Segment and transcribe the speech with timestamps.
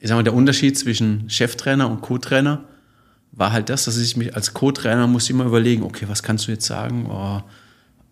[0.00, 2.64] ich sag mal, der Unterschied zwischen Cheftrainer und Co-Trainer
[3.32, 6.52] war halt das, dass ich mich als Co-Trainer muss immer überlegen, okay, was kannst du
[6.52, 7.06] jetzt sagen?
[7.08, 7.40] Oh,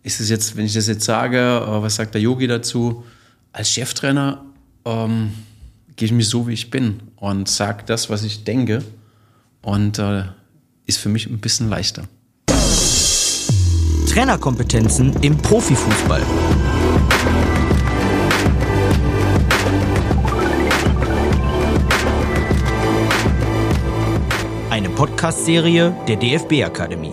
[0.03, 3.05] ist es jetzt, wenn ich das jetzt sage, oh, was sagt der Yogi dazu?
[3.53, 4.45] Als Cheftrainer
[4.85, 5.33] ähm,
[5.97, 8.85] gehe ich mich so, wie ich bin und sage das, was ich denke.
[9.63, 10.25] Und äh,
[10.87, 12.05] ist für mich ein bisschen leichter.
[14.09, 16.23] Trainerkompetenzen im Profifußball.
[24.99, 27.13] Podcast-Serie der DFB Akademie.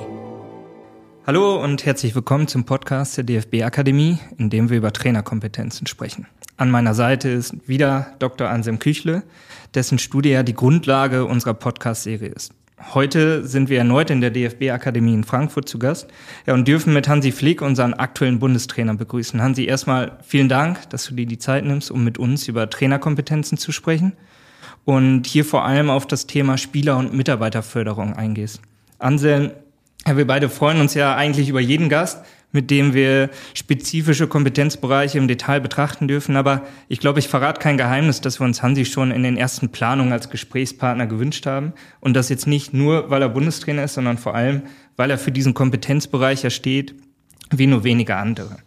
[1.27, 6.25] Hallo und herzlich willkommen zum Podcast der DFB Akademie, in dem wir über Trainerkompetenzen sprechen.
[6.58, 8.49] An meiner Seite ist wieder Dr.
[8.49, 9.21] Anselm Küchle,
[9.75, 12.53] dessen Studie ja die Grundlage unserer Podcast-Serie ist.
[12.95, 16.08] Heute sind wir erneut in der DFB-Akademie in Frankfurt zu Gast
[16.47, 19.39] ja, und dürfen mit Hansi Flick, unseren aktuellen Bundestrainer, begrüßen.
[19.39, 23.59] Hansi, erstmal vielen Dank, dass du dir die Zeit nimmst, um mit uns über Trainerkompetenzen
[23.59, 24.13] zu sprechen
[24.85, 28.61] und hier vor allem auf das Thema Spieler- und Mitarbeiterförderung eingehst.
[29.00, 29.52] Anselm,
[30.05, 35.27] wir beide freuen uns ja eigentlich über jeden Gast, mit dem wir spezifische Kompetenzbereiche im
[35.27, 36.38] Detail betrachten dürfen.
[36.38, 39.69] Aber ich glaube, ich verrate kein Geheimnis, dass wir uns Hansi schon in den ersten
[39.69, 41.73] Planungen als Gesprächspartner gewünscht haben.
[41.99, 44.61] Und das jetzt nicht nur, weil er Bundestrainer ist, sondern vor allem,
[44.95, 46.95] weil er für diesen Kompetenzbereich ja steht,
[47.52, 48.58] wie nur wenige andere.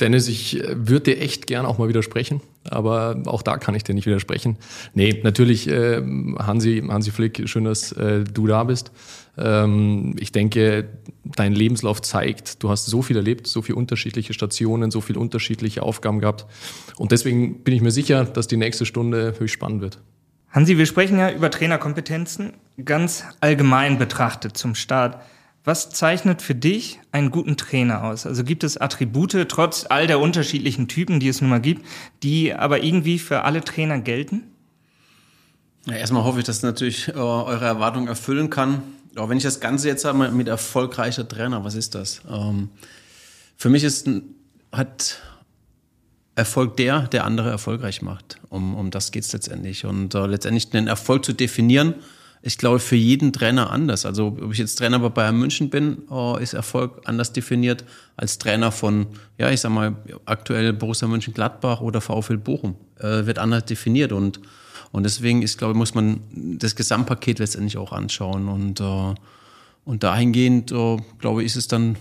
[0.00, 3.84] Dennis, ich äh, würde dir echt gern auch mal widersprechen, aber auch da kann ich
[3.84, 4.56] dir nicht widersprechen.
[4.94, 6.02] Nee, natürlich, äh,
[6.38, 8.92] Hansi, Hansi Flick, schön, dass äh, du da bist.
[9.36, 10.88] Ähm, ich denke,
[11.24, 15.82] dein Lebenslauf zeigt, du hast so viel erlebt, so viele unterschiedliche Stationen, so viele unterschiedliche
[15.82, 16.46] Aufgaben gehabt.
[16.96, 19.98] Und deswegen bin ich mir sicher, dass die nächste Stunde höchst spannend wird.
[20.50, 22.52] Hansi, wir sprechen ja über Trainerkompetenzen
[22.84, 25.22] ganz allgemein betrachtet zum Start.
[25.64, 28.26] Was zeichnet für dich einen guten Trainer aus?
[28.26, 31.86] Also gibt es Attribute, trotz all der unterschiedlichen Typen, die es nun mal gibt,
[32.24, 34.42] die aber irgendwie für alle Trainer gelten?
[35.86, 38.82] Ja, erstmal hoffe ich, dass natürlich äh, eure Erwartungen erfüllen kann.
[39.14, 42.22] Aber wenn ich das Ganze jetzt sage, mit erfolgreicher Trainer, was ist das?
[42.28, 42.70] Ähm,
[43.56, 44.08] für mich ist,
[44.72, 45.20] hat
[46.34, 48.40] Erfolg der, der andere erfolgreich macht.
[48.48, 49.84] Um, um das geht es letztendlich.
[49.84, 51.94] Und äh, letztendlich den Erfolg zu definieren,
[52.42, 54.04] ich glaube, für jeden Trainer anders.
[54.04, 57.84] Also ob ich jetzt Trainer bei Bayern München bin, äh, ist Erfolg anders definiert
[58.16, 59.06] als Trainer von,
[59.38, 62.74] ja, ich sag mal, aktuell Borussia Mönchengladbach oder VfL Bochum.
[62.98, 64.12] Äh, wird anders definiert.
[64.12, 64.40] Und
[64.92, 68.48] und deswegen ist, glaube ich, muss man das Gesamtpaket letztendlich auch anschauen.
[68.48, 69.14] Und, äh,
[69.84, 71.96] und dahingehend, äh, glaube ich, ist es dann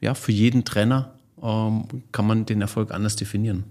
[0.00, 1.70] ja, für jeden Trainer, äh,
[2.10, 3.64] kann man den Erfolg anders definieren.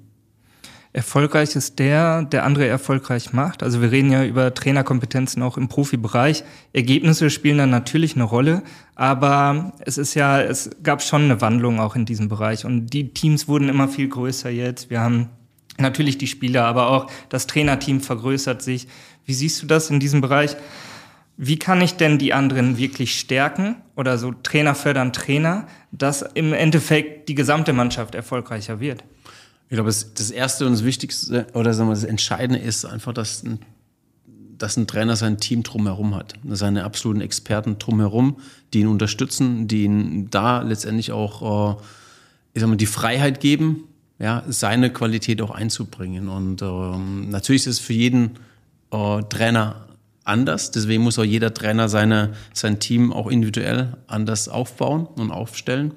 [0.94, 3.64] Erfolgreich ist der, der andere erfolgreich macht.
[3.64, 6.44] Also wir reden ja über Trainerkompetenzen auch im Profibereich.
[6.74, 8.62] Ergebnisse spielen dann natürlich eine Rolle,
[8.96, 13.14] aber es ist ja, es gab schon eine Wandlung auch in diesem Bereich und die
[13.14, 14.90] Teams wurden immer viel größer jetzt.
[14.90, 15.30] Wir haben
[15.78, 18.88] Natürlich die Spieler, aber auch das Trainerteam vergrößert sich.
[19.26, 20.56] Wie siehst du das in diesem Bereich?
[21.38, 26.54] Wie kann ich denn die anderen wirklich stärken oder so Trainer fördern Trainer, dass im
[26.54, 29.04] Endeffekt die gesamte Mannschaft erfolgreicher wird?
[29.72, 33.42] Ich glaube, das, Erste und das Wichtigste oder sagen wir, das Entscheidende ist einfach, dass
[33.42, 33.60] ein,
[34.58, 36.34] dass ein Trainer sein Team drumherum hat.
[36.50, 38.36] Seine absoluten Experten drumherum,
[38.74, 41.82] die ihn unterstützen, die ihn da letztendlich auch äh,
[42.54, 43.86] ich sag mal, die Freiheit geben,
[44.20, 46.28] ja, seine Qualität auch einzubringen.
[46.28, 48.32] Und ähm, natürlich ist es für jeden
[48.92, 49.88] äh, Trainer
[50.26, 50.72] anders.
[50.72, 55.94] Deswegen muss auch jeder Trainer seine, sein Team auch individuell anders aufbauen und aufstellen.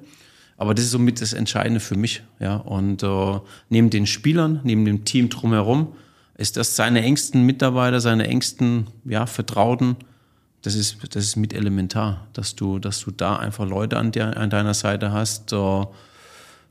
[0.57, 2.23] Aber das ist somit das Entscheidende für mich.
[2.39, 2.55] Ja.
[2.57, 3.39] Und äh,
[3.69, 5.93] neben den Spielern, neben dem Team drumherum,
[6.37, 9.95] ist das seine engsten Mitarbeiter, seine engsten ja, Vertrauten.
[10.61, 14.37] Das ist, das ist mit elementar, dass du, dass du da einfach Leute an, der,
[14.37, 15.85] an deiner Seite hast, äh,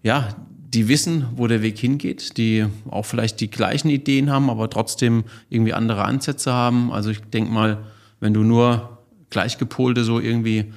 [0.03, 0.29] ja,
[0.75, 5.25] die wissen, wo der Weg hingeht, die auch vielleicht die gleichen Ideen haben, aber trotzdem
[5.49, 6.93] irgendwie andere Ansätze haben.
[6.93, 7.85] Also ich denke mal,
[8.19, 8.99] wenn du nur
[9.31, 10.73] Gleichgepolte so irgendwie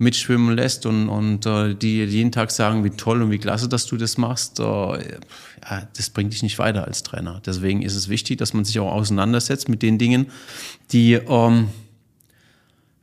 [0.00, 3.86] mitschwimmen lässt und, und äh, die jeden Tag sagen, wie toll und wie klasse, dass
[3.86, 7.42] du das machst, äh, ja, das bringt dich nicht weiter als Trainer.
[7.44, 10.26] Deswegen ist es wichtig, dass man sich auch auseinandersetzt mit den Dingen,
[10.92, 11.68] die, ähm,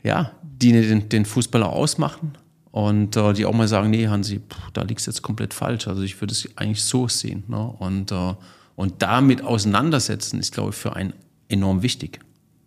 [0.04, 2.38] ja, die den, den Fußballer ausmachen,
[2.78, 5.88] und äh, die auch mal sagen, nee, Hansi, pff, da liegst du jetzt komplett falsch.
[5.88, 7.44] Also ich würde es eigentlich so sehen.
[7.48, 7.58] Ne?
[7.58, 8.36] Und, äh,
[8.76, 11.14] und damit auseinandersetzen ist, glaube ich, für einen
[11.50, 12.20] enorm wichtig.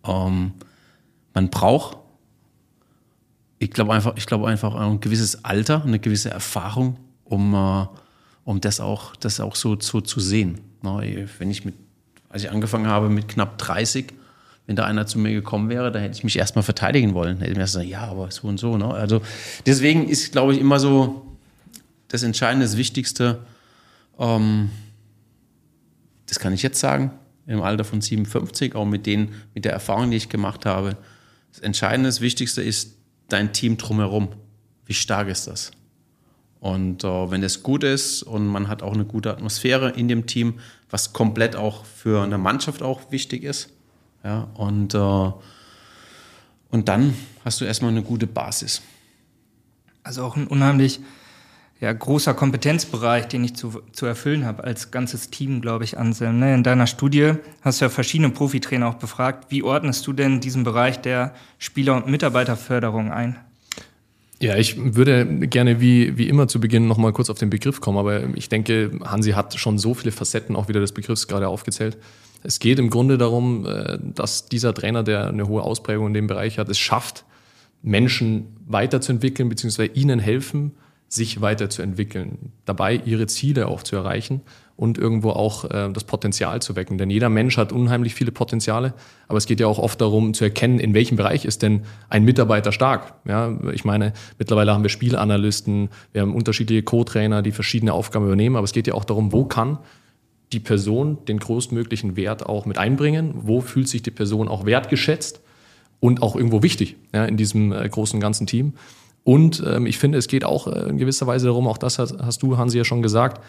[0.05, 0.51] Ähm,
[1.33, 1.97] man braucht,
[3.61, 7.85] ich glaube einfach, ich glaube einfach ein gewisses Alter, eine gewisse Erfahrung, um, äh,
[8.43, 10.61] um das auch, das auch so, so zu sehen.
[10.81, 11.75] Wenn ich mit,
[12.29, 14.13] als ich angefangen habe mit knapp 30,
[14.65, 17.37] wenn da einer zu mir gekommen wäre, dann hätte ich mich erstmal verteidigen wollen.
[17.37, 18.77] Hätte ich mir gesagt, ja, aber so und so.
[18.77, 18.91] Ne?
[18.91, 19.21] Also
[19.67, 21.27] deswegen ist, glaube ich, immer so
[22.07, 23.45] das Entscheidende, das Wichtigste,
[24.17, 24.71] ähm,
[26.25, 27.11] das kann ich jetzt sagen,
[27.45, 30.97] im Alter von 57, auch mit, den, mit der Erfahrung, die ich gemacht habe.
[31.51, 33.00] Das Entscheidende, das Wichtigste ist
[33.31, 34.29] dein Team drumherum.
[34.85, 35.71] Wie stark ist das?
[36.59, 40.27] Und äh, wenn es gut ist und man hat auch eine gute Atmosphäre in dem
[40.27, 43.69] Team, was komplett auch für eine Mannschaft auch wichtig ist,
[44.23, 45.31] ja, und, äh,
[46.69, 48.83] und dann hast du erstmal eine gute Basis.
[50.03, 50.99] Also auch ein unheimlich
[51.81, 56.39] ja, großer Kompetenzbereich, den ich zu, zu erfüllen habe als ganzes Team, glaube ich, Anselm.
[56.39, 56.53] Ne?
[56.53, 59.47] In deiner Studie hast du ja verschiedene Profitrainer auch befragt.
[59.49, 63.35] Wie ordnest du denn diesen Bereich der Spieler- und Mitarbeiterförderung ein?
[64.39, 67.97] Ja, ich würde gerne wie, wie immer zu Beginn nochmal kurz auf den Begriff kommen,
[67.97, 71.97] aber ich denke, Hansi hat schon so viele Facetten auch wieder des Begriffs gerade aufgezählt.
[72.43, 76.27] Es geht im Grunde darum, äh, dass dieser Trainer, der eine hohe Ausprägung in dem
[76.27, 77.25] Bereich hat, es schafft,
[77.81, 80.73] Menschen weiterzuentwickeln, beziehungsweise ihnen helfen,
[81.13, 84.39] sich weiterzuentwickeln, dabei ihre Ziele auch zu erreichen
[84.77, 86.97] und irgendwo auch äh, das Potenzial zu wecken.
[86.97, 88.93] Denn jeder Mensch hat unheimlich viele Potenziale,
[89.27, 92.23] aber es geht ja auch oft darum zu erkennen, in welchem Bereich ist denn ein
[92.23, 93.13] Mitarbeiter stark.
[93.27, 98.55] Ja, ich meine, mittlerweile haben wir Spielanalysten, wir haben unterschiedliche Co-Trainer, die verschiedene Aufgaben übernehmen,
[98.55, 99.79] aber es geht ja auch darum, wo kann
[100.53, 105.41] die Person den größtmöglichen Wert auch mit einbringen, wo fühlt sich die Person auch wertgeschätzt
[105.99, 108.73] und auch irgendwo wichtig ja, in diesem äh, großen ganzen Team.
[109.23, 112.17] Und ähm, ich finde, es geht auch äh, in gewisser Weise darum, auch das hast,
[112.21, 113.41] hast du, Hansi, ja schon gesagt,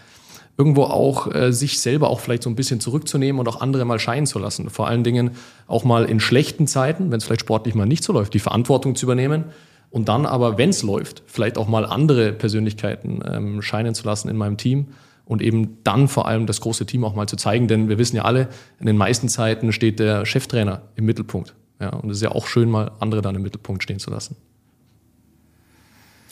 [0.58, 3.98] irgendwo auch äh, sich selber auch vielleicht so ein bisschen zurückzunehmen und auch andere mal
[3.98, 4.68] scheinen zu lassen.
[4.68, 5.32] Vor allen Dingen
[5.66, 8.94] auch mal in schlechten Zeiten, wenn es vielleicht sportlich mal nicht so läuft, die Verantwortung
[8.94, 9.44] zu übernehmen
[9.90, 14.28] und dann aber, wenn es läuft, vielleicht auch mal andere Persönlichkeiten ähm, scheinen zu lassen
[14.28, 14.88] in meinem Team
[15.24, 18.16] und eben dann vor allem das große Team auch mal zu zeigen, denn wir wissen
[18.16, 18.48] ja alle,
[18.78, 21.54] in den meisten Zeiten steht der Cheftrainer im Mittelpunkt.
[21.80, 24.36] Ja, und es ist ja auch schön, mal andere dann im Mittelpunkt stehen zu lassen.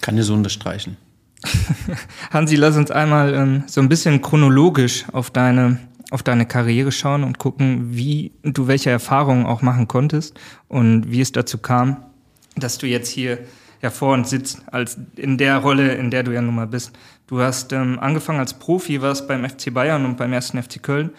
[0.00, 0.96] Kann ich so unterstreichen.
[2.30, 5.78] Hansi, lass uns einmal ähm, so ein bisschen chronologisch auf deine,
[6.10, 10.38] auf deine Karriere schauen und gucken, wie du welche Erfahrungen auch machen konntest
[10.68, 11.96] und wie es dazu kam,
[12.56, 13.38] dass du jetzt hier
[13.82, 16.92] ja, vor uns sitzt, als in der Rolle, in der du ja nun mal bist.
[17.26, 21.10] Du hast ähm, angefangen als Profi, warst beim FC Bayern und beim ersten FC Köln.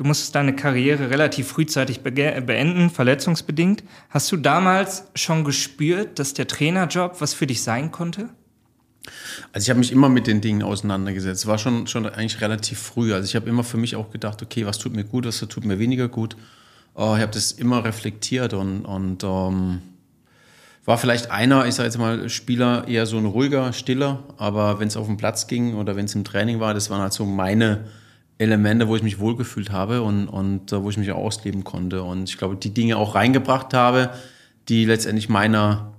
[0.00, 3.84] Du musstest deine Karriere relativ frühzeitig beenden, verletzungsbedingt.
[4.08, 8.30] Hast du damals schon gespürt, dass der Trainerjob was für dich sein konnte?
[9.52, 11.46] Also ich habe mich immer mit den Dingen auseinandergesetzt.
[11.46, 13.12] War schon, schon eigentlich relativ früh.
[13.12, 15.66] Also ich habe immer für mich auch gedacht, okay, was tut mir gut, was tut
[15.66, 16.34] mir weniger gut.
[16.94, 19.82] Oh, ich habe das immer reflektiert und, und ähm,
[20.86, 24.88] war vielleicht einer, ich sage jetzt mal, Spieler eher so ein ruhiger, stiller, aber wenn
[24.88, 27.26] es auf den Platz ging oder wenn es im Training war, das waren halt so
[27.26, 27.84] meine
[28.40, 32.02] Elemente, wo ich mich wohlgefühlt habe und, und wo ich mich auch ausleben konnte.
[32.02, 34.10] Und ich glaube, die Dinge auch reingebracht habe,
[34.70, 35.92] die letztendlich meiner,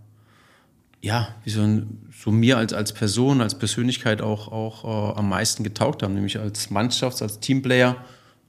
[1.02, 4.84] ja, wie so, ein, so mir als, als Person, als Persönlichkeit auch, auch
[5.14, 7.98] äh, am meisten getaugt haben, nämlich als Mannschafts-, als Teamplayer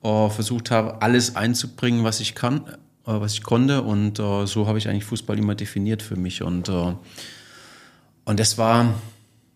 [0.02, 2.72] äh, versucht habe, alles einzubringen, was ich kann, äh,
[3.04, 3.82] was ich konnte.
[3.82, 6.42] Und äh, so habe ich eigentlich Fußball immer definiert für mich.
[6.42, 6.94] Und, äh,
[8.24, 8.94] und das war,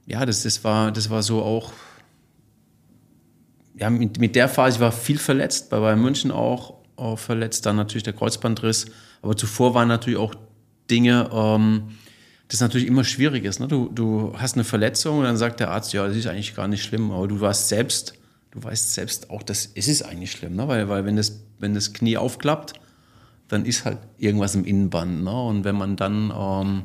[0.06, 1.72] ja, das, das, war, das war so auch
[3.78, 7.66] ja, mit, mit der Phase, ich war viel verletzt, bei Bayern München auch, auch verletzt,
[7.66, 8.86] dann natürlich der Kreuzbandriss.
[9.22, 10.34] Aber zuvor waren natürlich auch
[10.90, 11.88] Dinge, ähm,
[12.48, 13.60] das natürlich immer schwierig ist.
[13.60, 13.68] Ne?
[13.68, 16.68] Du, du hast eine Verletzung und dann sagt der Arzt, ja, das ist eigentlich gar
[16.68, 18.14] nicht schlimm, aber du warst selbst,
[18.52, 20.68] du weißt selbst auch, dass es ist eigentlich schlimm, ne?
[20.68, 22.74] weil, weil wenn, das, wenn das Knie aufklappt,
[23.48, 25.24] dann ist halt irgendwas im Innenband.
[25.24, 25.42] Ne?
[25.42, 26.82] Und wenn man dann, ähm,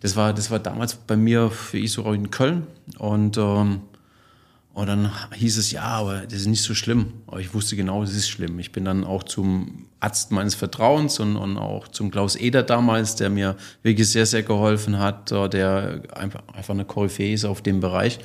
[0.00, 2.66] das, war, das war damals bei mir, ich so in Köln
[2.98, 3.82] und ähm,
[4.80, 7.12] und dann hieß es, ja, aber das ist nicht so schlimm.
[7.26, 8.58] Aber ich wusste genau, es ist schlimm.
[8.58, 13.14] Ich bin dann auch zum Arzt meines Vertrauens und, und auch zum Klaus Eder damals,
[13.14, 17.60] der mir wirklich sehr, sehr geholfen hat, äh, der einfach, einfach eine Koryphäe ist auf
[17.60, 18.20] dem Bereich.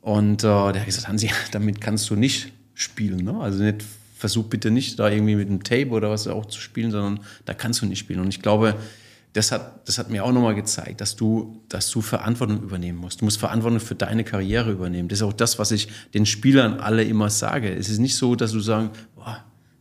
[0.00, 3.24] Und äh, der hat gesagt, Hansi, damit kannst du nicht spielen.
[3.24, 3.36] Ne?
[3.40, 3.82] Also nicht,
[4.16, 7.52] versuch bitte nicht da irgendwie mit einem Tape oder was auch zu spielen, sondern da
[7.52, 8.20] kannst du nicht spielen.
[8.20, 8.76] Und ich glaube,
[9.34, 13.20] das hat, das hat mir auch nochmal gezeigt, dass du, dass du Verantwortung übernehmen musst.
[13.20, 15.08] Du musst Verantwortung für deine Karriere übernehmen.
[15.08, 17.74] Das ist auch das, was ich den Spielern alle immer sage.
[17.74, 18.92] Es ist nicht so, dass du sagst,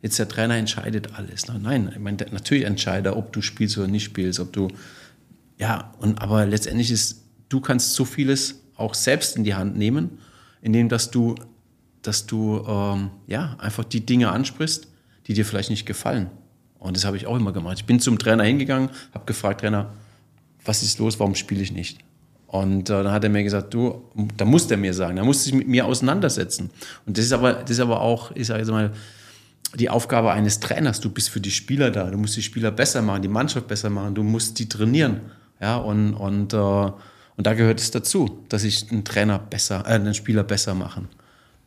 [0.02, 1.48] jetzt der Trainer entscheidet alles.
[1.48, 4.70] Nein, ich meine, natürlich entscheidet er, ob du spielst oder nicht spielst, ob du,
[5.60, 10.18] ja, und, aber letztendlich ist, du kannst so vieles auch selbst in die Hand nehmen,
[10.62, 11.36] indem, dass du,
[12.02, 14.88] dass du, ähm, ja, einfach die Dinge ansprichst,
[15.28, 16.32] die dir vielleicht nicht gefallen.
[16.84, 17.78] Und das habe ich auch immer gemacht.
[17.80, 19.94] Ich bin zum Trainer hingegangen, habe gefragt, Trainer,
[20.66, 22.00] was ist los, warum spiele ich nicht?
[22.48, 24.04] Und äh, dann hat er mir gesagt, du,
[24.36, 26.70] da muss er mir sagen, da muss sich mit mir auseinandersetzen.
[27.06, 28.92] Und das ist aber, das ist aber auch, ich sage jetzt mal,
[29.76, 31.00] die Aufgabe eines Trainers.
[31.00, 32.12] Du bist für die Spieler da.
[32.12, 34.14] Du musst die Spieler besser machen, die Mannschaft besser machen.
[34.14, 35.22] Du musst die trainieren.
[35.62, 39.94] Ja, und, und, äh, und da gehört es dazu, dass ich einen Trainer besser, äh,
[39.94, 41.08] einen Spieler besser machen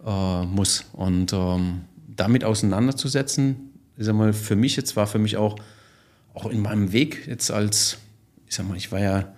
[0.07, 0.85] äh, muss.
[0.93, 1.81] Und ähm,
[2.15, 3.66] damit auseinanderzusetzen,
[3.97, 5.57] ich sag mal, für mich jetzt war für mich auch,
[6.35, 7.99] auch in meinem Weg jetzt als,
[8.47, 9.33] ich sag mal, ich war ja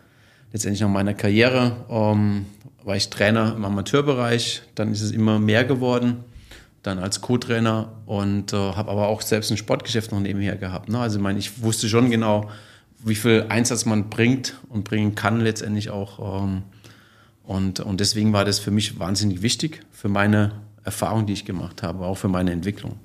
[0.53, 2.47] letztendlich nach meiner Karriere, ähm,
[2.85, 6.25] war ich Trainer im Amateurbereich, dann ist es immer mehr geworden,
[6.83, 10.89] dann als Co-Trainer und äh, habe aber auch selbst ein Sportgeschäft noch nebenher gehabt.
[10.89, 10.99] Ne?
[10.99, 12.49] Also ich meine, ich wusste schon genau,
[13.05, 16.43] wie viel Einsatz man bringt und bringen kann letztendlich auch.
[16.43, 16.63] Ähm,
[17.45, 20.53] und, und deswegen war das für mich wahnsinnig wichtig, für meine
[20.85, 22.97] Erfahrung, die ich gemacht habe, auch für meine Entwicklung.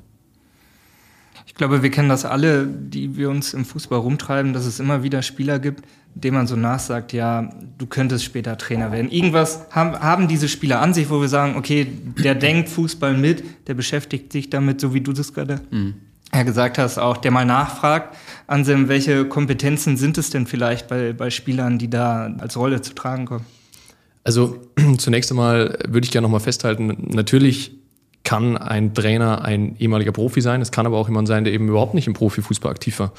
[1.46, 5.04] Ich glaube, wir kennen das alle, die wir uns im Fußball rumtreiben, dass es immer
[5.04, 5.84] wieder Spieler gibt,
[6.16, 9.10] denen man so nachsagt, ja, du könntest später Trainer werden.
[9.10, 11.88] Irgendwas haben, haben diese Spieler an sich, wo wir sagen, okay,
[12.24, 15.96] der denkt Fußball mit, der beschäftigt sich damit, so wie du das gerade mhm.
[16.34, 18.16] ja, gesagt hast, auch der mal nachfragt,
[18.48, 22.94] Anselm, welche Kompetenzen sind es denn vielleicht bei, bei Spielern, die da als Rolle zu
[22.94, 23.46] tragen kommen?
[24.24, 24.62] Also
[24.98, 27.83] zunächst einmal würde ich gerne nochmal festhalten, natürlich
[28.24, 31.68] kann ein Trainer ein ehemaliger Profi sein, es kann aber auch jemand sein, der eben
[31.68, 33.12] überhaupt nicht im Profifußball aktiv war.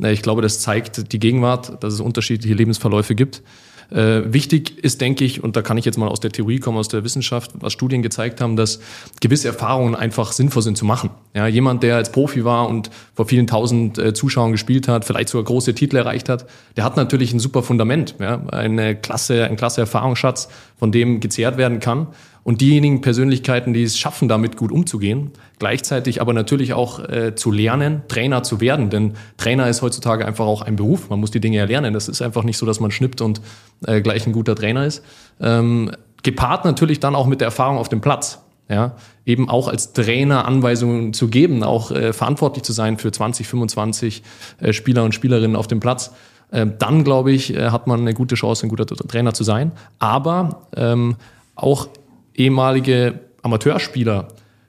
[0.00, 3.42] Ich glaube, das zeigt die Gegenwart, dass es unterschiedliche Lebensverläufe gibt.
[3.90, 6.76] Äh, wichtig ist, denke ich, und da kann ich jetzt mal aus der Theorie kommen,
[6.76, 8.80] aus der Wissenschaft, was Studien gezeigt haben, dass
[9.20, 11.08] gewisse Erfahrungen einfach sinnvoll sind zu machen.
[11.34, 15.30] Ja, jemand, der als Profi war und vor vielen tausend äh, Zuschauern gespielt hat, vielleicht
[15.30, 16.46] sogar große Titel erreicht hat,
[16.76, 21.56] der hat natürlich ein super Fundament, ja, eine klasse, ein klasse Erfahrungsschatz, von dem gezehrt
[21.56, 22.08] werden kann.
[22.48, 27.52] Und diejenigen Persönlichkeiten, die es schaffen, damit gut umzugehen, gleichzeitig aber natürlich auch äh, zu
[27.52, 28.88] lernen, Trainer zu werden.
[28.88, 31.10] Denn Trainer ist heutzutage einfach auch ein Beruf.
[31.10, 31.92] Man muss die Dinge erlernen.
[31.92, 33.42] Das ist einfach nicht so, dass man schnippt und
[33.86, 35.04] äh, gleich ein guter Trainer ist.
[35.42, 35.90] Ähm,
[36.22, 38.38] gepaart natürlich dann auch mit der Erfahrung auf dem Platz.
[38.70, 38.92] Ja,
[39.26, 44.22] eben auch als Trainer Anweisungen zu geben, auch äh, verantwortlich zu sein für 20, 25
[44.60, 46.12] äh, Spieler und Spielerinnen auf dem Platz.
[46.50, 49.72] Ähm, dann, glaube ich, äh, hat man eine gute Chance, ein guter Trainer zu sein.
[49.98, 51.16] Aber ähm,
[51.54, 51.88] auch
[52.38, 54.28] ehemalige Amateurspieler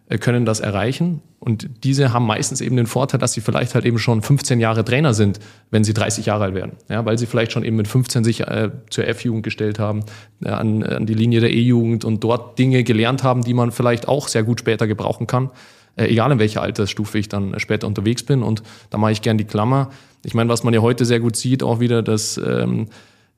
[0.10, 1.22] äh, können das erreichen.
[1.40, 4.84] Und diese haben meistens eben den Vorteil, dass sie vielleicht halt eben schon 15 Jahre
[4.84, 5.40] Trainer sind,
[5.72, 6.74] wenn sie 30 Jahre alt werden.
[6.90, 10.04] Ja, weil sie vielleicht schon eben mit 15 sich äh, zur F-Jugend gestellt haben,
[10.44, 14.08] äh, an, an die Linie der E-Jugend und dort Dinge gelernt haben, die man vielleicht
[14.10, 15.50] auch sehr gut später gebrauchen kann.
[15.96, 18.44] Äh, egal in welcher Altersstufe ich dann später unterwegs bin.
[18.44, 19.92] Und da mache ich gern die Klammer.
[20.26, 22.88] Ich meine, was man ja heute sehr gut sieht, auch wieder, dass ähm,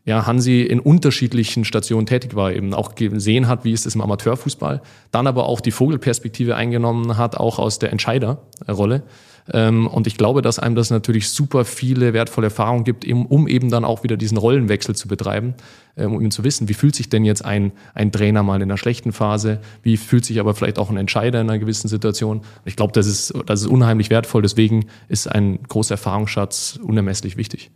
[0.05, 4.01] ja, Hansi in unterschiedlichen Stationen tätig war, eben auch gesehen hat, wie ist es im
[4.01, 4.81] Amateurfußball,
[5.11, 9.03] dann aber auch die Vogelperspektive eingenommen hat, auch aus der Entscheiderrolle.
[9.51, 13.69] Ähm, und ich glaube, dass einem das natürlich super viele wertvolle Erfahrungen gibt, um eben
[13.69, 15.55] dann auch wieder diesen Rollenwechsel zu betreiben,
[15.97, 18.77] ähm, um zu wissen, wie fühlt sich denn jetzt ein, ein Trainer mal in einer
[18.77, 22.41] schlechten Phase, wie fühlt sich aber vielleicht auch ein Entscheider in einer gewissen Situation.
[22.65, 27.71] Ich glaube, das ist, das ist unheimlich wertvoll, deswegen ist ein großer Erfahrungsschatz unermesslich wichtig.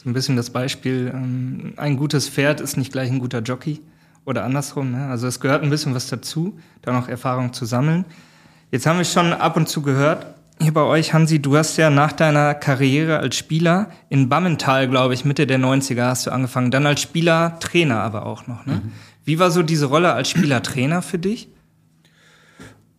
[0.00, 3.80] So ein bisschen das Beispiel, ähm, ein gutes Pferd ist nicht gleich ein guter Jockey
[4.24, 4.92] oder andersrum.
[4.92, 5.08] Ne?
[5.08, 8.04] Also es gehört ein bisschen was dazu, da noch Erfahrung zu sammeln.
[8.70, 10.26] Jetzt haben wir schon ab und zu gehört,
[10.62, 15.14] hier bei euch, Hansi, du hast ja nach deiner Karriere als Spieler in Bammental, glaube
[15.14, 18.66] ich, Mitte der 90er hast du angefangen, dann als Spieler, Trainer aber auch noch.
[18.66, 18.74] Ne?
[18.74, 18.92] Mhm.
[19.24, 21.48] Wie war so diese Rolle als Spieler-Trainer für dich?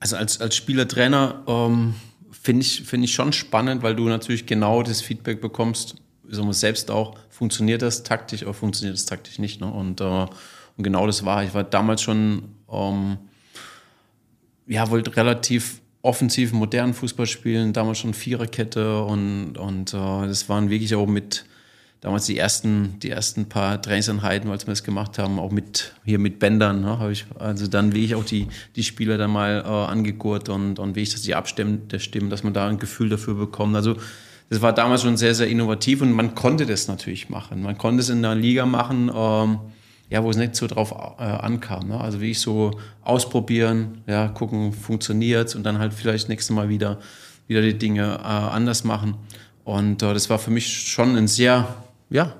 [0.01, 1.93] Also als, als Spieler-Trainer ähm,
[2.29, 5.95] finde ich, find ich schon spannend, weil du natürlich genau das Feedback bekommst,
[6.31, 9.61] sagen wir, selbst auch, funktioniert das taktisch oder funktioniert das taktisch nicht.
[9.61, 9.71] Ne?
[9.71, 11.43] Und, äh, und genau das war.
[11.43, 13.17] Ich war damals schon, ähm,
[14.67, 20.69] ja, wollte relativ offensiv, modernen Fußball spielen, damals schon Viererkette und, und äh, das waren
[20.69, 21.45] wirklich auch mit
[22.01, 26.19] damals die ersten, die ersten paar Trainingseinheiten, als wir das gemacht haben, auch mit hier
[26.19, 29.63] mit Bändern, ne, habe ich also dann wie ich auch die, die Spieler dann mal
[29.65, 32.79] äh, angegurt und, und wie ich das die Abstimmen, der Stimmen, dass man da ein
[32.79, 33.75] Gefühl dafür bekommt.
[33.75, 33.97] Also
[34.49, 37.61] das war damals schon sehr, sehr innovativ und man konnte das natürlich machen.
[37.61, 39.59] Man konnte es in einer Liga machen, ähm,
[40.09, 41.89] ja, wo es nicht so drauf äh, ankam.
[41.89, 42.01] Ne?
[42.01, 46.99] Also wie ich so ausprobieren, ja, gucken, funktioniert und dann halt vielleicht nächstes Mal wieder,
[47.47, 49.15] wieder die Dinge äh, anders machen.
[49.63, 51.67] Und äh, das war für mich schon ein sehr,
[52.09, 52.33] ja,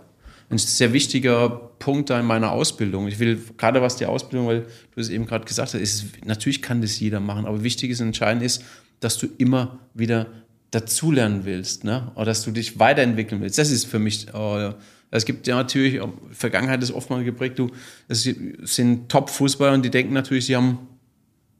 [0.50, 1.48] ein sehr wichtiger
[1.78, 3.08] Punkt da in meiner Ausbildung.
[3.08, 4.62] Ich will gerade was die Ausbildung, weil
[4.96, 8.00] du es eben gerade gesagt hast, ist, natürlich kann das jeder machen, aber wichtig ist,
[8.00, 8.63] entscheidend ist,
[9.00, 10.25] dass du immer wieder
[10.72, 12.12] dazulernen willst, ne?
[12.16, 13.58] Oder dass du dich weiterentwickeln willst.
[13.58, 14.28] Das ist für mich.
[14.34, 14.74] Äh,
[15.12, 16.00] es gibt ja natürlich,
[16.32, 17.72] Vergangenheit ist oft mal geprägt, du,
[18.08, 20.88] es sind Top-Fußballer und die denken natürlich, sie haben,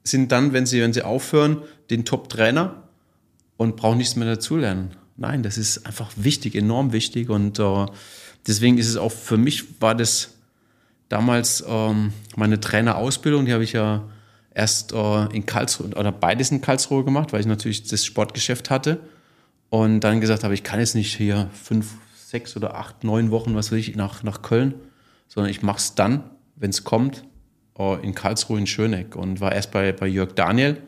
[0.04, 1.58] sind dann, wenn sie, wenn sie aufhören,
[1.90, 2.84] den Top-Trainer
[3.56, 4.92] und brauchen nichts mehr dazulernen.
[5.16, 7.86] Nein, das ist einfach wichtig, enorm wichtig und äh,
[8.46, 10.34] deswegen ist es auch für mich war das
[11.08, 14.08] damals ähm, meine Trainerausbildung, die habe ich ja
[14.52, 19.00] erst äh, in Karlsruhe oder beides in Karlsruhe gemacht, weil ich natürlich das Sportgeschäft hatte.
[19.68, 23.54] Und dann gesagt habe, ich kann jetzt nicht hier fünf, sechs oder acht, neun Wochen,
[23.54, 24.74] was will ich, nach, nach Köln,
[25.28, 26.24] sondern ich mache es dann,
[26.56, 27.24] wenn es kommt,
[27.78, 29.14] äh, in Karlsruhe in Schöneck.
[29.14, 30.78] Und war erst bei, bei Jörg Daniel.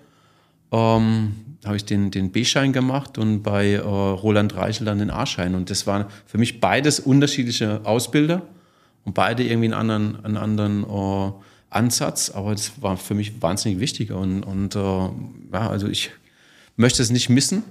[0.73, 5.55] Ähm, habe ich den, den B-Schein gemacht und bei äh, Roland Reichel dann den A-Schein.
[5.55, 8.43] Und das waren für mich beides unterschiedliche Ausbilder
[9.05, 11.33] und beide irgendwie einen anderen, einen anderen äh,
[11.75, 14.13] Ansatz, aber das war für mich wahnsinnig wichtig.
[14.13, 16.11] Und, und äh, ja, also ich
[16.77, 17.63] möchte es nicht missen.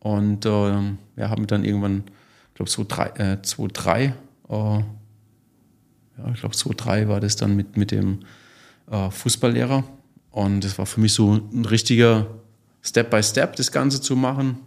[0.00, 2.04] Und äh, ja, habe mir dann irgendwann,
[2.48, 4.14] ich glaube, 2003, äh, äh,
[4.48, 4.84] ja,
[6.32, 8.20] ich glaube, 2003 war das dann mit, mit dem
[8.90, 9.84] äh, Fußballlehrer.
[10.30, 12.26] Und das war für mich so ein richtiger
[12.82, 14.58] Step by Step, das Ganze zu machen.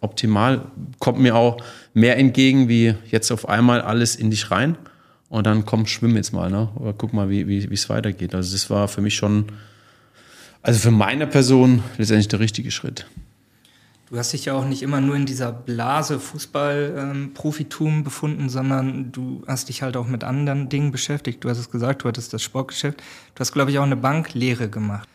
[0.00, 1.62] Optimal kommt mir auch
[1.92, 4.76] mehr entgegen, wie jetzt auf einmal alles in dich rein.
[5.28, 6.68] Und dann komm, schwimm jetzt mal, ne?
[6.76, 8.34] Oder guck mal, wie wie es weitergeht.
[8.34, 9.46] Also das war für mich schon,
[10.62, 13.06] also für meine Person letztendlich der richtige Schritt.
[14.10, 19.12] Du hast dich ja auch nicht immer nur in dieser Blase Fußball-Profitum ähm, befunden, sondern
[19.12, 21.44] du hast dich halt auch mit anderen Dingen beschäftigt.
[21.44, 23.02] Du hast es gesagt, du hattest das Sportgeschäft.
[23.34, 25.06] Du hast, glaube ich, auch eine Banklehre gemacht.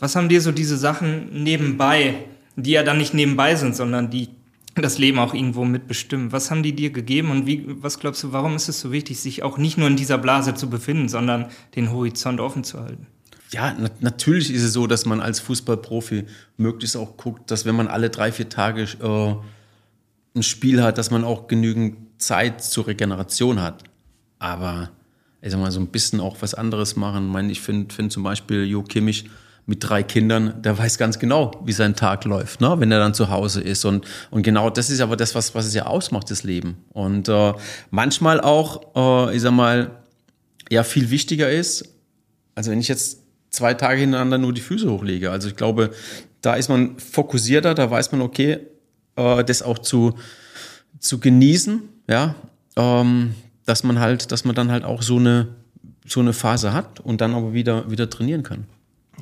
[0.00, 2.26] Was haben dir so diese Sachen nebenbei,
[2.56, 4.28] die ja dann nicht nebenbei sind, sondern die
[4.74, 6.32] das Leben auch irgendwo mitbestimmen.
[6.32, 9.20] Was haben die dir gegeben und wie, was glaubst du, warum ist es so wichtig,
[9.20, 13.06] sich auch nicht nur in dieser Blase zu befinden, sondern den Horizont offen zu halten?
[13.50, 16.24] Ja, na natürlich ist es so, dass man als Fußballprofi
[16.56, 19.34] möglichst auch guckt, dass wenn man alle drei, vier Tage äh,
[20.38, 23.84] ein Spiel hat, dass man auch genügend Zeit zur Regeneration hat.
[24.38, 24.90] Aber
[25.42, 27.26] ich sag mal, so ein bisschen auch was anderes machen.
[27.26, 29.28] Ich meine, ich finde find zum Beispiel Jo Kimmich,
[29.66, 32.74] mit drei Kindern, der weiß ganz genau, wie sein Tag läuft, ne?
[32.78, 33.84] wenn er dann zu Hause ist.
[33.84, 36.78] Und, und genau das ist aber das, was, was es ja ausmacht, das Leben.
[36.90, 37.52] Und äh,
[37.90, 39.92] manchmal auch, äh, ich sag mal,
[40.68, 41.88] ja, viel wichtiger ist,
[42.54, 43.18] also wenn ich jetzt
[43.50, 45.30] zwei Tage hintereinander nur die Füße hochlege.
[45.30, 45.90] Also ich glaube,
[46.40, 48.58] da ist man fokussierter, da weiß man, okay,
[49.16, 50.14] äh, das auch zu,
[50.98, 52.34] zu genießen, ja,
[52.76, 55.48] ähm, dass man halt, dass man dann halt auch so eine,
[56.06, 58.66] so eine Phase hat und dann aber wieder, wieder trainieren kann.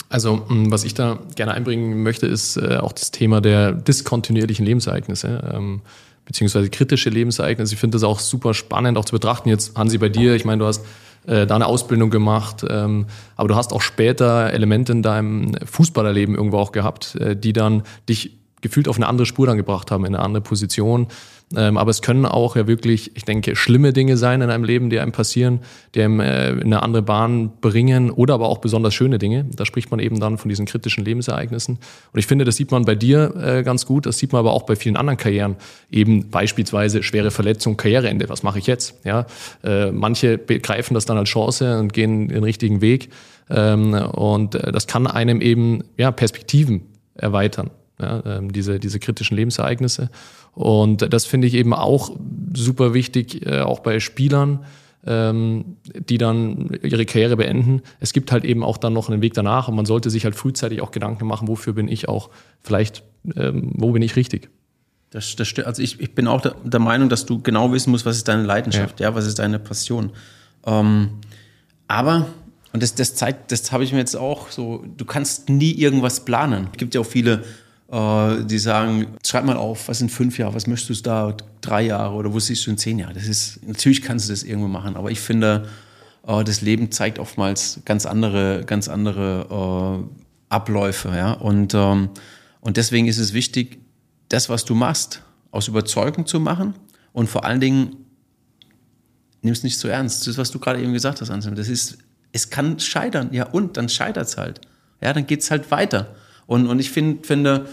[0.09, 5.53] Also, was ich da gerne einbringen möchte, ist äh, auch das Thema der diskontinuierlichen Lebensereignisse,
[5.55, 5.83] ähm,
[6.25, 7.75] beziehungsweise kritische Lebensereignisse.
[7.75, 9.49] Ich finde das auch super spannend, auch zu betrachten.
[9.49, 10.85] Jetzt, Hansi, bei dir, ich meine, du hast
[11.27, 16.35] äh, da eine Ausbildung gemacht, ähm, aber du hast auch später Elemente in deinem Fußballerleben
[16.35, 20.05] irgendwo auch gehabt, äh, die dann dich gefühlt auf eine andere Spur dann gebracht haben,
[20.05, 21.09] in eine andere Position.
[21.57, 24.89] Ähm, aber es können auch ja wirklich, ich denke, schlimme Dinge sein in einem Leben,
[24.89, 25.61] die einem passieren,
[25.97, 29.47] die einem äh, in eine andere Bahn bringen oder aber auch besonders schöne Dinge.
[29.57, 31.79] Da spricht man eben dann von diesen kritischen Lebensereignissen.
[32.13, 34.53] Und ich finde, das sieht man bei dir äh, ganz gut, das sieht man aber
[34.53, 35.57] auch bei vielen anderen Karrieren.
[35.91, 38.29] Eben beispielsweise schwere Verletzung, Karriereende.
[38.29, 38.95] Was mache ich jetzt?
[39.05, 39.27] Ja,
[39.65, 43.11] äh, manche begreifen das dann als Chance und gehen den richtigen Weg.
[43.49, 46.83] Ähm, und äh, das kann einem eben ja, Perspektiven
[47.17, 47.71] erweitern
[48.01, 50.11] ja, ähm, diese, diese kritischen Lebensereignisse.
[50.53, 52.17] Und das finde ich eben auch
[52.55, 54.65] super wichtig, äh, auch bei Spielern,
[55.07, 57.83] ähm, die dann ihre Karriere beenden.
[58.01, 60.35] Es gibt halt eben auch dann noch einen Weg danach und man sollte sich halt
[60.35, 63.03] frühzeitig auch Gedanken machen, wofür bin ich auch vielleicht,
[63.37, 64.51] ähm, wo bin ich richtig.
[65.11, 68.07] Das, das, also ich, ich bin auch der, der, Meinung, dass du genau wissen musst,
[68.07, 70.11] was ist deine Leidenschaft, ja, ja was ist deine Passion.
[70.67, 71.11] Ähm,
[71.89, 72.27] aber
[72.73, 76.25] und das, das zeigt, das habe ich mir jetzt auch so, du kannst nie irgendwas
[76.25, 76.69] planen.
[76.73, 77.43] Es gibt ja auch viele
[77.93, 82.15] die sagen, schreib mal auf, was sind fünf Jahre, was möchtest du da, drei Jahre
[82.15, 83.15] oder wo siehst du in zehn Jahren?
[83.15, 85.69] Das ist, natürlich kannst du das irgendwo machen, aber ich finde,
[86.27, 91.33] äh, das Leben zeigt oftmals ganz andere, ganz andere äh, Abläufe, ja.
[91.33, 92.11] Und, ähm,
[92.61, 93.81] und deswegen ist es wichtig,
[94.29, 96.75] das, was du machst, aus Überzeugung zu machen
[97.13, 97.97] und vor allen Dingen
[99.43, 100.27] nimm es nicht zu ernst.
[100.27, 101.57] Das was du gerade eben gesagt hast, Anselm.
[101.57, 101.99] Das ist,
[102.33, 104.61] es kann scheitern, ja, und dann scheitert es halt.
[105.01, 106.15] Ja, dann geht es halt weiter.
[106.51, 107.69] Und, und ich find, finde,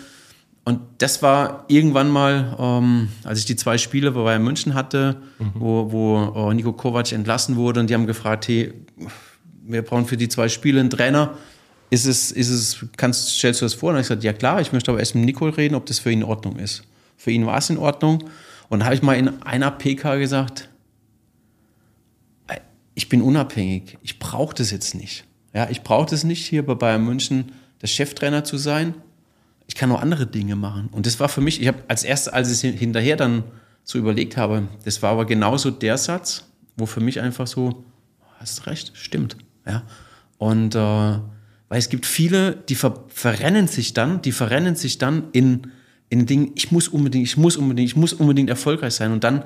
[0.64, 5.18] und das war irgendwann mal, ähm, als ich die zwei Spiele bei Bayern München hatte,
[5.40, 5.52] mhm.
[5.56, 8.72] wo, wo äh, Nico Kovac entlassen wurde und die haben gefragt, hey,
[9.66, 11.34] wir brauchen für die zwei Spiele einen Trainer.
[11.90, 13.94] Ist es, ist es, kannst, stellst du das vor?
[13.94, 16.12] Und ich gesagt, ja klar, ich möchte aber erst mit Nico reden, ob das für
[16.12, 16.84] ihn in Ordnung ist.
[17.16, 18.26] Für ihn war es in Ordnung.
[18.70, 20.70] Und da habe ich mal in einer PK gesagt,
[22.94, 25.24] ich bin unabhängig, ich brauche das jetzt nicht.
[25.56, 28.96] Ja, ich brauche das nicht hier bei Bayern München der Cheftrainer zu sein.
[29.68, 30.90] Ich kann auch andere Dinge machen.
[30.92, 33.44] Und das war für mich, ich habe als erstes, als ich es hinterher dann
[33.84, 37.86] so überlegt habe, das war aber genauso der Satz, wo für mich einfach so,
[38.40, 39.38] hast recht, stimmt.
[39.66, 39.84] Ja.
[40.38, 45.26] Und äh, weil es gibt viele, die ver verrennen sich dann, die verrennen sich dann
[45.32, 45.72] in,
[46.10, 49.12] in Dingen, ich muss unbedingt, ich muss unbedingt, ich muss unbedingt erfolgreich sein.
[49.12, 49.44] Und dann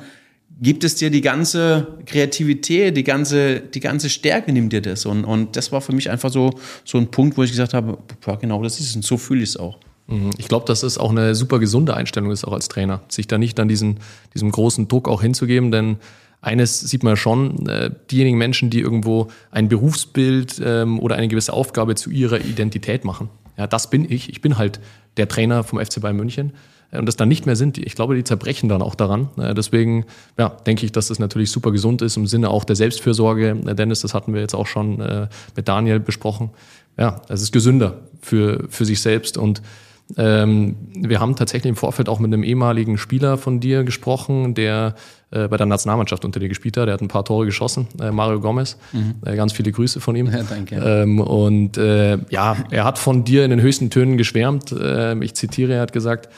[0.59, 5.05] gibt es dir die ganze Kreativität, die ganze, die ganze Stärke nimmt dir das.
[5.05, 6.51] Und, und das war für mich einfach so,
[6.85, 9.41] so ein Punkt, wo ich gesagt habe, ja, genau das ist es und so fühle
[9.41, 9.77] ich es auch.
[10.07, 10.31] Mhm.
[10.37, 13.37] Ich glaube, dass es auch eine super gesunde Einstellung ist, auch als Trainer, sich da
[13.37, 13.99] nicht dann diesen,
[14.33, 15.97] diesem großen Druck auch hinzugeben, denn
[16.41, 21.53] eines sieht man schon, äh, diejenigen Menschen, die irgendwo ein Berufsbild ähm, oder eine gewisse
[21.53, 24.29] Aufgabe zu ihrer Identität machen, Ja, das bin ich.
[24.29, 24.79] Ich bin halt
[25.17, 26.53] der Trainer vom FC Bayern München
[26.91, 29.29] und das dann nicht mehr sind, ich glaube, die zerbrechen dann auch daran.
[29.37, 30.05] Deswegen
[30.37, 33.55] ja, denke ich, dass das natürlich super gesund ist im Sinne auch der Selbstfürsorge.
[33.55, 36.49] Dennis, das hatten wir jetzt auch schon äh, mit Daniel besprochen.
[36.97, 39.61] Ja, es ist gesünder für, für sich selbst und
[40.17, 44.95] ähm, wir haben tatsächlich im Vorfeld auch mit einem ehemaligen Spieler von dir gesprochen, der
[45.31, 46.87] äh, bei der Nationalmannschaft unter dir gespielt hat.
[46.87, 48.77] Der hat ein paar Tore geschossen, äh, Mario Gomez.
[48.91, 49.15] Mhm.
[49.25, 50.27] Äh, ganz viele Grüße von ihm.
[50.27, 50.75] Ja, danke.
[50.75, 54.75] Ähm, und äh, ja, er hat von dir in den höchsten Tönen geschwärmt.
[54.77, 56.29] Ähm, ich zitiere, er hat gesagt,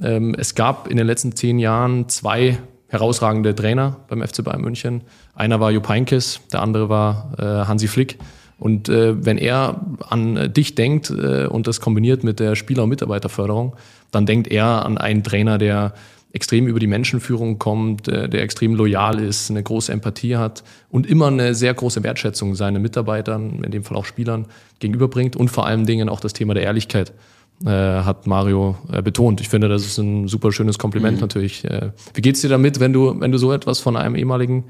[0.00, 2.58] es gab in den letzten zehn Jahren zwei
[2.94, 5.02] herausragende Trainer beim FC Bayern München.
[5.34, 8.18] Einer war Jupp Heynckes, der andere war äh, Hansi Flick.
[8.56, 12.90] Und äh, wenn er an dich denkt äh, und das kombiniert mit der Spieler- und
[12.90, 13.74] Mitarbeiterförderung,
[14.12, 15.92] dann denkt er an einen Trainer, der
[16.32, 21.28] extrem über die Menschenführung kommt, der extrem loyal ist, eine große Empathie hat und immer
[21.28, 24.46] eine sehr große Wertschätzung seinen Mitarbeitern, in dem Fall auch Spielern,
[24.80, 27.12] gegenüberbringt und vor allen Dingen auch das Thema der Ehrlichkeit
[27.62, 29.40] äh, hat Mario äh, betont.
[29.40, 31.20] Ich finde, das ist ein super schönes Kompliment mhm.
[31.22, 31.64] natürlich.
[31.64, 34.64] Äh, wie geht's dir damit, wenn du, wenn du so etwas von einem ehemaligen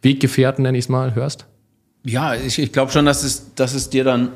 [0.00, 1.46] Weggefährten, nenne ich es mal, hörst?
[2.04, 4.32] Ja, ich, ich glaube schon, dass es, dass es dir dann,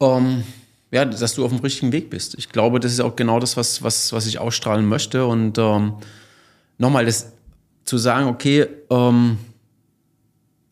[0.00, 0.42] ähm,
[0.90, 2.36] ja, dass du auf dem richtigen Weg bist.
[2.38, 5.26] Ich glaube, das ist auch genau das, was, was, was ich ausstrahlen möchte.
[5.26, 5.94] Und ähm,
[6.78, 7.32] nochmal, das
[7.84, 9.38] zu sagen, okay, ähm,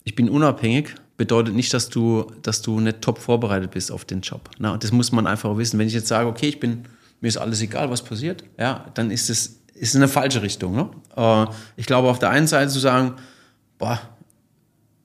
[0.05, 4.21] ich bin unabhängig, bedeutet nicht, dass du, dass du nicht top vorbereitet bist auf den
[4.21, 4.51] Job.
[4.59, 5.79] Na, das muss man einfach wissen.
[5.79, 6.85] Wenn ich jetzt sage, okay, ich bin,
[7.21, 10.75] mir ist alles egal, was passiert, ja, dann ist es ist eine falsche Richtung.
[10.75, 10.91] Ne?
[11.17, 13.15] Äh, ich glaube, auf der einen Seite zu sagen,
[13.79, 14.01] boah,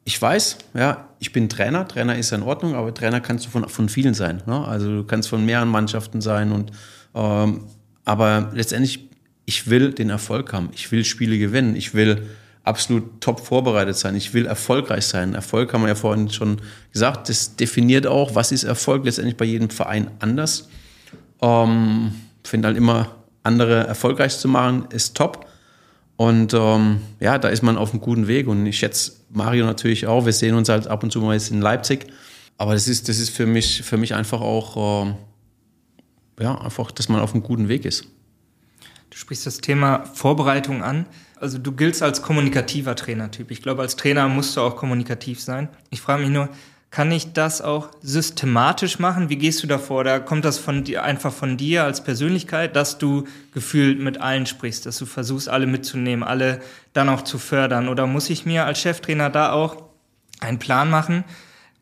[0.03, 3.49] ich weiß, ja, ich bin Trainer, Trainer ist ja in Ordnung, aber Trainer kannst du
[3.49, 4.41] von, von vielen sein.
[4.45, 4.65] Ne?
[4.65, 6.71] Also du kannst von mehreren Mannschaften sein und
[7.13, 7.65] ähm,
[8.03, 9.09] aber letztendlich,
[9.45, 12.29] ich will den Erfolg haben, ich will Spiele gewinnen, ich will
[12.63, 14.15] absolut top vorbereitet sein.
[14.15, 15.33] Ich will erfolgreich sein.
[15.33, 17.29] Erfolg haben wir ja vorhin schon gesagt.
[17.29, 20.69] Das definiert auch, was ist Erfolg letztendlich bei jedem Verein anders.
[21.41, 25.47] Ähm, finde halt immer andere erfolgreich zu machen, ist top.
[26.17, 28.47] Und ähm, ja, da ist man auf einem guten Weg.
[28.47, 30.25] Und ich schätze Mario natürlich auch.
[30.25, 32.07] Wir sehen uns halt ab und zu mal jetzt in Leipzig.
[32.57, 37.09] Aber das ist, das ist für mich, für mich einfach auch, äh, ja, einfach, dass
[37.09, 38.05] man auf einem guten Weg ist.
[39.09, 41.07] Du sprichst das Thema Vorbereitung an.
[41.41, 43.49] Also du giltst als kommunikativer Trainertyp.
[43.49, 45.69] Ich glaube, als Trainer musst du auch kommunikativ sein.
[45.89, 46.49] Ich frage mich nur,
[46.91, 49.29] kann ich das auch systematisch machen?
[49.29, 50.03] Wie gehst du davor?
[50.03, 53.23] Da kommt das von dir, einfach von dir als Persönlichkeit, dass du
[53.53, 57.87] gefühlt mit allen sprichst, dass du versuchst, alle mitzunehmen, alle dann auch zu fördern?
[57.87, 59.77] Oder muss ich mir als Cheftrainer da auch
[60.41, 61.23] einen Plan machen,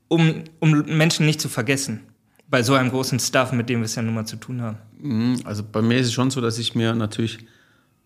[0.07, 2.01] um, um Menschen nicht zu vergessen?
[2.47, 4.77] Bei so einem großen Staff, mit dem wir es ja nun mal zu tun haben.
[5.01, 7.39] Mhm, also bei mir ist es schon so, dass ich mir natürlich,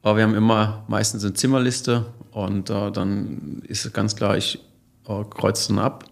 [0.03, 4.59] aber wir haben immer meistens eine Zimmerliste und äh, dann ist es ganz klar, ich
[5.07, 6.05] äh, kreuze dann ab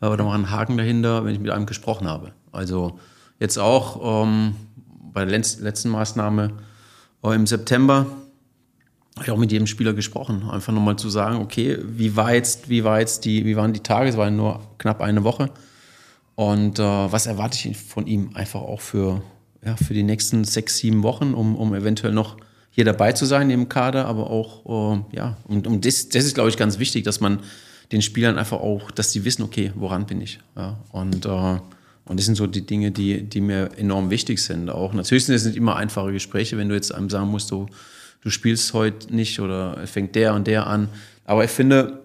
[0.00, 2.32] äh, oder mache einen Haken dahinter, wenn ich mit einem gesprochen habe.
[2.50, 2.98] Also
[3.38, 4.56] jetzt auch ähm,
[5.12, 6.54] bei der letzten Maßnahme
[7.22, 8.06] äh, im September
[9.16, 12.68] habe ich auch mit jedem Spieler gesprochen, einfach nochmal zu sagen, okay, wie war jetzt,
[12.68, 14.08] wie war jetzt die, wie waren die Tage?
[14.08, 15.50] Es war nur knapp eine Woche.
[16.36, 19.22] Und äh, was erwarte ich von ihm einfach auch für
[19.64, 22.36] ja, für die nächsten sechs, sieben Wochen, um, um eventuell noch
[22.80, 26.34] hier dabei zu sein im Kader, aber auch, äh, ja, und um das, das ist,
[26.34, 27.40] glaube ich, ganz wichtig, dass man
[27.92, 30.38] den Spielern einfach auch, dass sie wissen, okay, woran bin ich.
[30.56, 34.70] Ja, und, äh, und das sind so die Dinge, die, die mir enorm wichtig sind.
[34.70, 37.66] Auch natürlich sind es nicht immer einfache Gespräche, wenn du jetzt einem sagen musst, du,
[38.22, 40.88] du spielst heute nicht oder fängt der und der an.
[41.26, 42.00] Aber ich finde,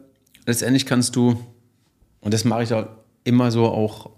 [0.46, 1.40] letztendlich kannst du,
[2.20, 2.88] und das mache ich auch
[3.24, 4.10] immer so auch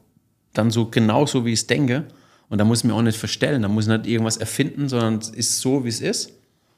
[0.53, 2.05] dann so genauso, wie ich es denke,
[2.49, 5.19] und da muss ich mir auch nicht verstellen, da muss ich nicht irgendwas erfinden, sondern
[5.19, 6.36] es ist so, wie es ist.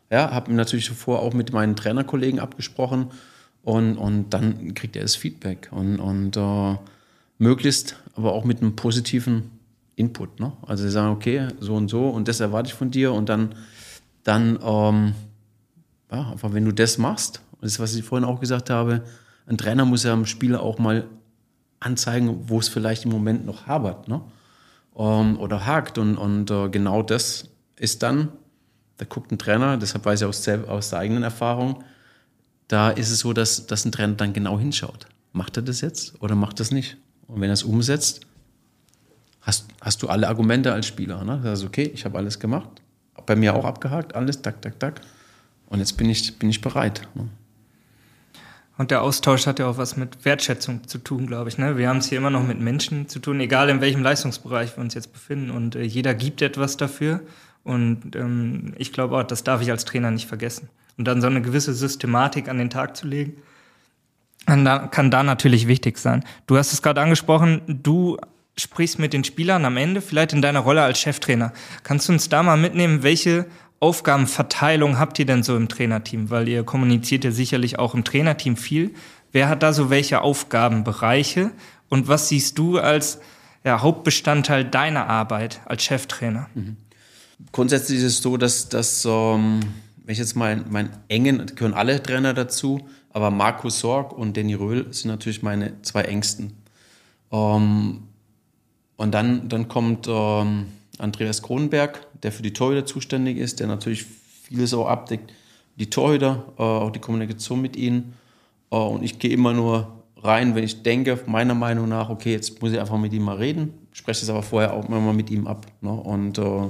[0.10, 3.08] Ja, habe natürlich zuvor auch mit meinen Trainerkollegen abgesprochen
[3.63, 6.78] und, und dann kriegt er das Feedback und, und äh,
[7.38, 9.52] möglichst aber auch mit einem positiven
[9.95, 10.39] Input.
[10.39, 10.54] Ne?
[10.65, 13.56] Also sie sagen, okay, so und so und das erwarte ich von dir und dann,
[14.24, 15.13] dann ähm,
[16.12, 19.04] ja, einfach wenn du das machst, das ist, was ich vorhin auch gesagt habe,
[19.45, 21.06] ein Trainer muss ja dem Spieler auch mal
[21.80, 24.08] anzeigen, wo es vielleicht im Moment noch habert.
[24.08, 24.22] Ne?
[25.00, 25.98] ähm, oder hakt.
[25.98, 28.30] Und, und äh, genau das ist dann,
[28.99, 31.83] da guckt ein Trainer, deshalb weiß ich aus, aus der eigenen Erfahrung,
[32.67, 35.07] da ist es so, dass, dass ein Trainer dann genau hinschaut.
[35.31, 36.97] Macht er das jetzt oder macht er das nicht?
[37.27, 38.21] Und wenn er es umsetzt,
[39.41, 41.23] hast, hast du alle Argumente als Spieler.
[41.23, 41.39] Ne?
[41.43, 42.69] Das ist okay, ich habe alles gemacht.
[43.25, 45.01] Bei mir auch abgehakt, alles, tak, tak, tak.
[45.67, 47.07] Und jetzt bin ich, bin ich bereit.
[47.15, 47.29] Ne?
[48.77, 51.57] Und der Austausch hat ja auch was mit Wertschätzung zu tun, glaube ich.
[51.57, 51.77] Ne?
[51.77, 54.81] Wir haben es hier immer noch mit Menschen zu tun, egal in welchem Leistungsbereich wir
[54.81, 55.51] uns jetzt befinden.
[55.51, 57.21] Und äh, jeder gibt etwas dafür.
[57.63, 60.69] Und ähm, ich glaube auch, das darf ich als Trainer nicht vergessen.
[60.98, 63.41] Und dann so eine gewisse Systematik an den Tag zu legen,
[64.45, 66.24] kann da, kann da natürlich wichtig sein.
[66.48, 68.17] Du hast es gerade angesprochen, du
[68.58, 71.54] sprichst mit den Spielern am Ende, vielleicht in deiner Rolle als Cheftrainer.
[71.84, 73.45] Kannst du uns da mal mitnehmen, welche
[73.80, 76.30] Aufgabenverteilung habt ihr denn so im Trainerteam?
[76.30, 78.93] Weil ihr kommuniziert ja sicherlich auch im Trainerteam viel.
[79.32, 81.52] Wer hat da so welche Aufgabenbereiche?
[81.88, 83.22] Und was siehst du als
[83.63, 86.50] ja, Hauptbestandteil deiner Arbeit als Cheftrainer?
[86.54, 86.78] Mhm.
[87.52, 89.62] Grundsätzlich ist es so, dass, dass ähm,
[90.10, 94.54] wenn ich jetzt mal meinen engen, gehören alle Trainer dazu, aber Markus Sorg und Danny
[94.54, 96.54] Röhl sind natürlich meine zwei engsten.
[97.32, 98.04] Ähm,
[98.97, 100.65] und dann, dann kommt ähm,
[100.97, 104.06] Andreas Kronenberg, der für die Torhüter zuständig ist, der natürlich
[104.43, 105.32] vieles auch abdeckt.
[105.78, 108.13] Die Torhüter, äh, auch die Kommunikation mit ihnen.
[108.71, 112.62] Äh, und ich gehe immer nur rein, wenn ich denke, meiner Meinung nach, okay, jetzt
[112.62, 115.30] muss ich einfach mit ihm mal reden, spreche es aber vorher auch immer mal mit
[115.30, 115.65] ihm ab.
[115.82, 115.91] Ne?
[115.91, 116.69] Und, äh,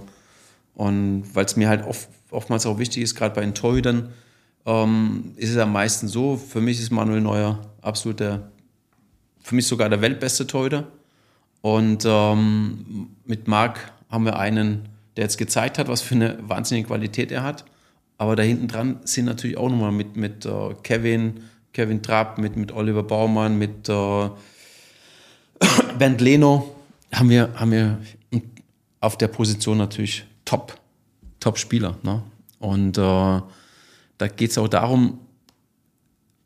[0.79, 4.13] und weil es mir halt oft, oftmals auch wichtig ist, gerade bei den Torhütern,
[4.65, 8.49] ähm, ist es am meisten so, für mich ist Manuel Neuer absolut der,
[9.41, 10.87] für mich sogar der weltbeste Torhüter.
[11.59, 14.87] Und ähm, mit Marc haben wir einen,
[15.17, 17.65] der jetzt gezeigt hat, was für eine wahnsinnige Qualität er hat.
[18.17, 21.41] Aber da hinten dran sind natürlich auch nochmal mit, mit uh, Kevin,
[21.73, 24.29] Kevin Trapp, mit, mit Oliver Baumann, mit uh,
[25.99, 26.73] Bernd Leno,
[27.13, 27.97] haben wir, haben wir
[29.01, 30.81] auf der Position natürlich Top,
[31.39, 31.99] Top-Spieler.
[32.01, 32.23] Ne?
[32.57, 33.41] Und uh,
[34.17, 35.19] da geht es auch darum,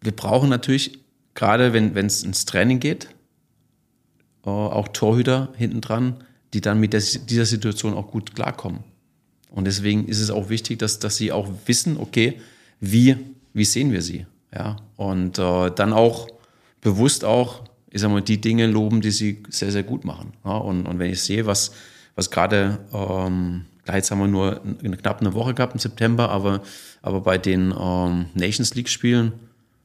[0.02, 1.00] wir brauchen natürlich,
[1.36, 3.08] gerade wenn es ins Training geht,
[4.42, 6.18] auch Torhüter hinten dran,
[6.54, 8.82] die dann mit der, dieser Situation auch gut klarkommen.
[9.50, 12.42] Und deswegen ist es auch wichtig, dass, dass sie auch wissen, okay,
[12.82, 13.16] wie,
[13.54, 14.26] wie sehen wir sie?
[14.54, 16.28] Ja, und äh, dann auch
[16.82, 20.34] bewusst auch, ich sag mal, die Dinge loben, die sie sehr, sehr gut machen.
[20.44, 21.72] Ja, und, und wenn ich sehe, was,
[22.16, 24.62] was gerade, ähm, klar, jetzt haben wir nur
[24.98, 26.62] knapp eine Woche gehabt im September, aber,
[27.02, 29.34] aber bei den ähm, Nations League Spielen,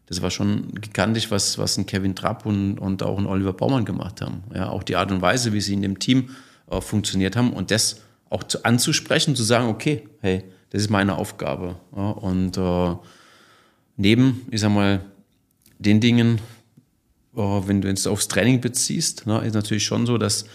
[0.07, 3.85] das war schon gigantisch, was, was ein Kevin Trapp und, und auch ein Oliver Baumann
[3.85, 4.43] gemacht haben.
[4.55, 6.31] Ja, auch die Art und Weise, wie sie in dem Team
[6.71, 11.17] äh, funktioniert haben und das auch zu, anzusprechen, zu sagen, okay, hey, das ist meine
[11.17, 11.77] Aufgabe.
[11.95, 12.97] Ja, und äh,
[13.97, 15.01] neben, ich sag mal,
[15.79, 16.41] den Dingen,
[17.37, 20.47] äh, wenn du es aufs Training beziehst, ne, ist natürlich schon so, dass,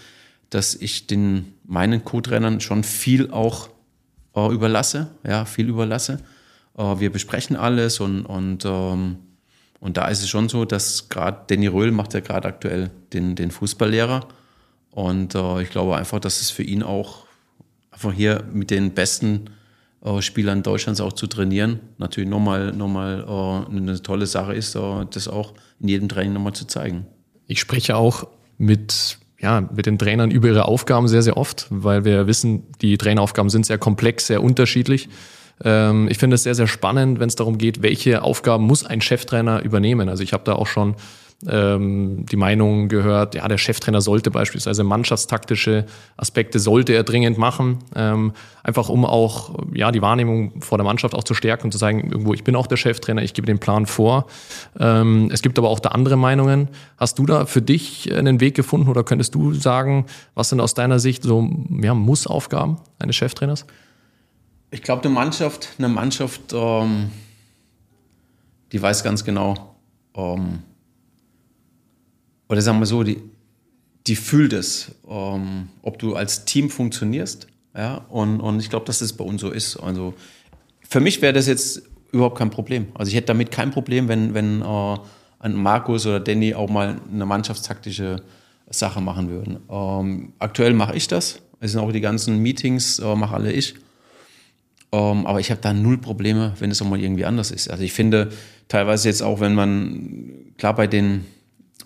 [0.54, 3.68] dass ich den meinen Co-Trainern schon viel auch
[4.36, 6.20] äh, überlasse, ja, viel überlasse.
[6.76, 9.16] Äh, wir besprechen alles und, und, ähm,
[9.80, 13.34] und da ist es schon so, dass gerade Danny Röhl macht ja gerade aktuell den,
[13.34, 14.28] den Fußballlehrer
[14.90, 17.26] und äh, ich glaube einfach, dass es für ihn auch
[17.90, 19.50] einfach hier mit den besten
[20.04, 24.76] äh, Spielern Deutschlands auch zu trainieren, natürlich nochmal noch mal, äh, eine tolle Sache ist,
[24.76, 27.06] äh, das auch in jedem Training nochmal zu zeigen.
[27.46, 32.06] Ich spreche auch mit, ja, mit den Trainern über ihre Aufgaben sehr, sehr oft, weil
[32.06, 35.10] wir wissen, die Traineraufgaben sind sehr komplex, sehr unterschiedlich.
[35.62, 39.02] Ähm, ich finde es sehr, sehr spannend, wenn es darum geht, welche Aufgaben muss ein
[39.02, 40.08] Cheftrainer übernehmen.
[40.08, 40.94] Also ich habe da auch schon
[41.48, 47.78] ähm, die Meinung gehört, ja, der Cheftrainer sollte beispielsweise mannschaftstaktische Aspekte sollte er dringend machen,
[47.94, 51.78] ähm, einfach um auch ja die Wahrnehmung vor der Mannschaft auch zu stärken und zu
[51.78, 54.26] sagen, irgendwo ich bin auch der Cheftrainer, ich gebe den Plan vor.
[54.78, 56.68] Ähm, es gibt aber auch da andere Meinungen.
[56.96, 60.74] Hast du da für dich einen Weg gefunden oder könntest du sagen, was sind aus
[60.74, 61.48] deiner Sicht so
[61.82, 63.66] ja, Muss-Aufgaben eines Cheftrainers?
[64.70, 67.10] Ich glaube, eine Mannschaft, eine Mannschaft, ähm,
[68.72, 69.76] die weiß ganz genau,
[70.16, 70.64] ähm,
[72.48, 73.18] oder sagen wir so, die,
[74.06, 77.46] die fühlt es, ähm, ob du als Team funktionierst.
[77.76, 79.76] Ja, und, und ich glaube, dass das bei uns so ist.
[79.76, 80.14] Also
[80.88, 82.86] für mich wäre das jetzt überhaupt kein Problem.
[82.94, 84.96] Also ich hätte damit kein Problem, wenn, wenn äh,
[85.40, 88.22] ein Markus oder Danny auch mal eine mannschaftstaktische
[88.70, 89.58] Sache machen würden.
[89.68, 91.40] Ähm, aktuell mache ich das.
[91.60, 93.74] Es sind auch die ganzen Meetings, äh, mache alle ich.
[94.92, 97.68] Ähm, aber ich habe da null Probleme, wenn es auch mal irgendwie anders ist.
[97.68, 98.30] Also ich finde
[98.68, 101.24] teilweise jetzt auch, wenn man, klar bei den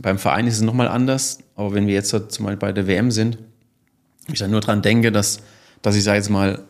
[0.00, 3.11] beim Verein ist es nochmal anders, aber wenn wir jetzt zum Beispiel bei der WM
[3.11, 3.38] sind,
[4.32, 5.40] ich dann nur dran denke, dass,
[5.82, 6.62] dass ich sage jetzt mal,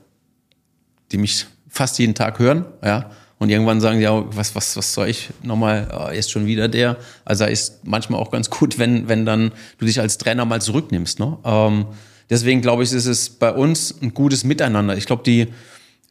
[1.12, 5.08] die mich fast jeden Tag hören, ja, und irgendwann sagen ja, was, was, was soll
[5.08, 6.96] ich nochmal, ist schon wieder der.
[7.24, 11.20] Also ist manchmal auch ganz gut, wenn, wenn dann du dich als Trainer mal zurücknimmst.
[11.20, 11.38] Ne?
[11.44, 11.86] Ähm,
[12.28, 14.96] deswegen glaube ich, ist es bei uns ein gutes Miteinander.
[14.96, 15.46] Ich glaube, die,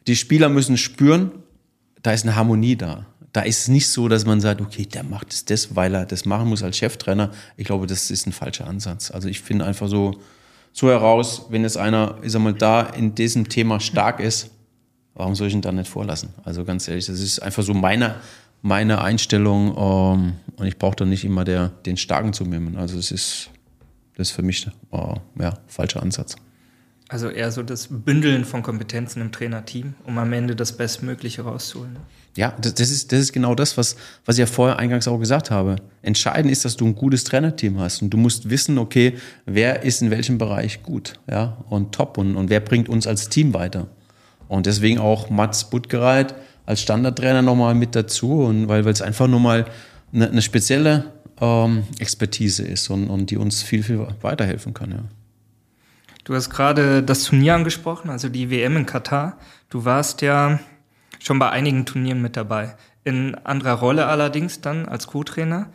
[0.06, 1.32] die Spieler müssen spüren,
[2.02, 3.04] da ist eine Harmonie da
[3.38, 6.06] da ist es nicht so, dass man sagt, okay, der macht es das, weil er
[6.06, 7.30] das machen muss als Cheftrainer.
[7.56, 9.12] Ich glaube, das ist ein falscher Ansatz.
[9.12, 10.18] Also ich finde einfach so,
[10.72, 14.50] so heraus, wenn jetzt einer, ich sag mal, da in diesem Thema stark ist,
[15.14, 16.30] warum soll ich ihn dann nicht vorlassen?
[16.42, 18.16] Also ganz ehrlich, das ist einfach so meine,
[18.60, 22.76] meine Einstellung ähm, und ich brauche da nicht immer der, den Starken zu nehmen.
[22.76, 23.50] Also es ist,
[24.16, 26.34] das ist für mich äh, ja, falscher Ansatz.
[27.08, 31.98] Also eher so das Bündeln von Kompetenzen im Trainerteam, um am Ende das Bestmögliche rauszuholen.
[32.36, 35.18] Ja, das, das, ist, das ist genau das, was, was ich ja vorher eingangs auch
[35.18, 35.76] gesagt habe.
[36.02, 39.14] Entscheidend ist, dass du ein gutes Trainerteam hast und du musst wissen, okay,
[39.44, 43.28] wer ist in welchem Bereich gut ja, und top und, und wer bringt uns als
[43.28, 43.88] Team weiter.
[44.46, 49.66] Und deswegen auch Mats Buttgereit als Standardtrainer nochmal mit dazu und weil es einfach nochmal
[50.12, 51.06] eine, eine spezielle
[51.40, 54.90] ähm, Expertise ist und, und die uns viel, viel weiterhelfen kann.
[54.90, 55.04] Ja.
[56.24, 59.38] Du hast gerade das Turnier angesprochen, also die WM in Katar.
[59.70, 60.60] Du warst ja
[61.18, 62.76] schon bei einigen Turnieren mit dabei.
[63.04, 65.70] In anderer Rolle allerdings dann als Co-Trainer.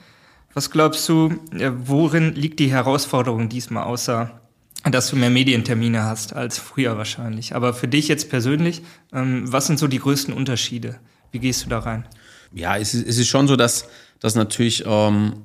[0.54, 1.40] Was glaubst du,
[1.86, 4.40] worin liegt die Herausforderung diesmal, außer
[4.84, 7.56] dass du mehr Medientermine hast als früher wahrscheinlich?
[7.56, 11.00] Aber für dich jetzt persönlich, ähm, was sind so die größten Unterschiede?
[11.32, 12.08] Wie gehst du da rein?
[12.54, 13.88] Ja, es ist, es ist schon so, dass,
[14.20, 15.42] dass natürlich ähm,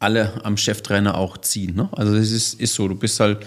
[0.00, 1.76] alle am Cheftrainer auch ziehen.
[1.76, 1.88] Ne?
[1.92, 3.46] Also es ist, ist so, du bist halt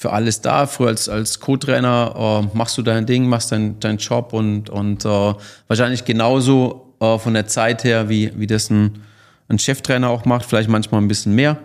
[0.00, 0.66] für alles da.
[0.66, 5.04] Früher als, als Co-Trainer äh, machst du dein Ding, machst deinen dein Job und, und
[5.04, 5.34] äh,
[5.68, 9.02] wahrscheinlich genauso äh, von der Zeit her, wie, wie das ein,
[9.48, 11.58] ein Cheftrainer auch macht, vielleicht manchmal ein bisschen mehr.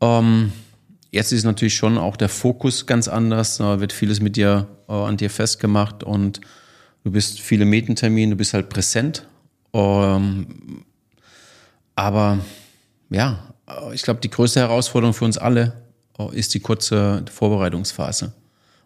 [0.00, 0.52] Ähm,
[1.10, 4.92] jetzt ist natürlich schon auch der Fokus ganz anders, äh, wird vieles mit dir äh,
[4.92, 6.40] an dir festgemacht und
[7.04, 9.26] du bist viele Meetingtermine, du bist halt präsent.
[9.74, 10.86] Ähm,
[11.94, 12.38] aber
[13.10, 13.38] ja,
[13.92, 15.85] ich glaube, die größte Herausforderung für uns alle
[16.32, 18.32] ist die kurze Vorbereitungsphase.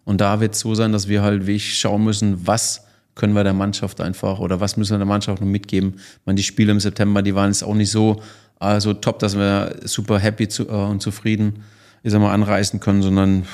[0.03, 2.83] Und da wird es so sein, dass wir halt wirklich schauen müssen, was
[3.15, 5.95] können wir der Mannschaft einfach oder was müssen wir der Mannschaft noch mitgeben.
[5.97, 8.21] Ich meine, die Spiele im September, die waren jetzt auch nicht so
[8.57, 11.63] also top, dass wir super happy zu, äh, und zufrieden
[12.03, 13.45] ich sag mal, anreißen können, sondern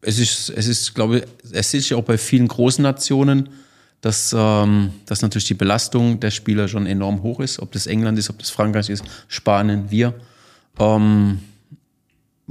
[0.00, 3.48] es ist, es ist, glaube ich, es ist ja auch bei vielen großen Nationen,
[4.00, 8.18] dass, ähm, dass natürlich die Belastung der Spieler schon enorm hoch ist, ob das England
[8.18, 10.14] ist, ob das Frankreich ist, Spanien, wir.
[10.78, 11.40] Ähm,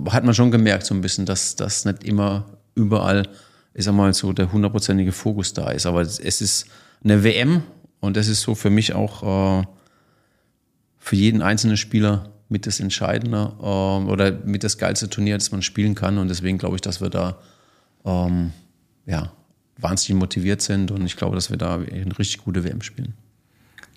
[0.10, 3.28] hat man schon gemerkt so ein bisschen, dass das nicht immer überall,
[3.74, 5.86] ich sag mal, so der hundertprozentige Fokus da ist.
[5.86, 6.68] Aber es ist
[7.04, 7.64] eine WM
[8.00, 9.66] und das ist so für mich auch äh,
[10.98, 15.62] für jeden einzelnen Spieler mit das Entscheidende äh, oder mit das geilste Turnier, das man
[15.62, 16.18] spielen kann.
[16.18, 17.38] Und deswegen glaube ich, dass wir da
[18.06, 18.52] ähm,
[19.06, 19.32] ja,
[19.78, 23.14] wahnsinnig motiviert sind und ich glaube, dass wir da eine richtig gute WM spielen.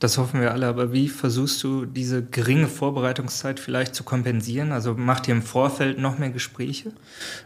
[0.00, 4.70] Das hoffen wir alle, aber wie versuchst du diese geringe Vorbereitungszeit vielleicht zu kompensieren?
[4.70, 6.92] Also macht ihr im Vorfeld noch mehr Gespräche?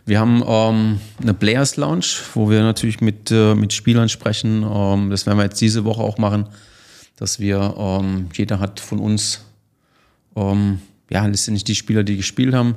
[0.05, 4.67] Wir haben ähm, eine Players Lounge, wo wir natürlich mit, äh, mit Spielern sprechen.
[4.71, 6.47] Ähm, das werden wir jetzt diese Woche auch machen,
[7.17, 9.47] dass wir, ähm, jeder hat von uns,
[10.37, 12.75] ähm, ja, letztendlich die Spieler, die gespielt haben,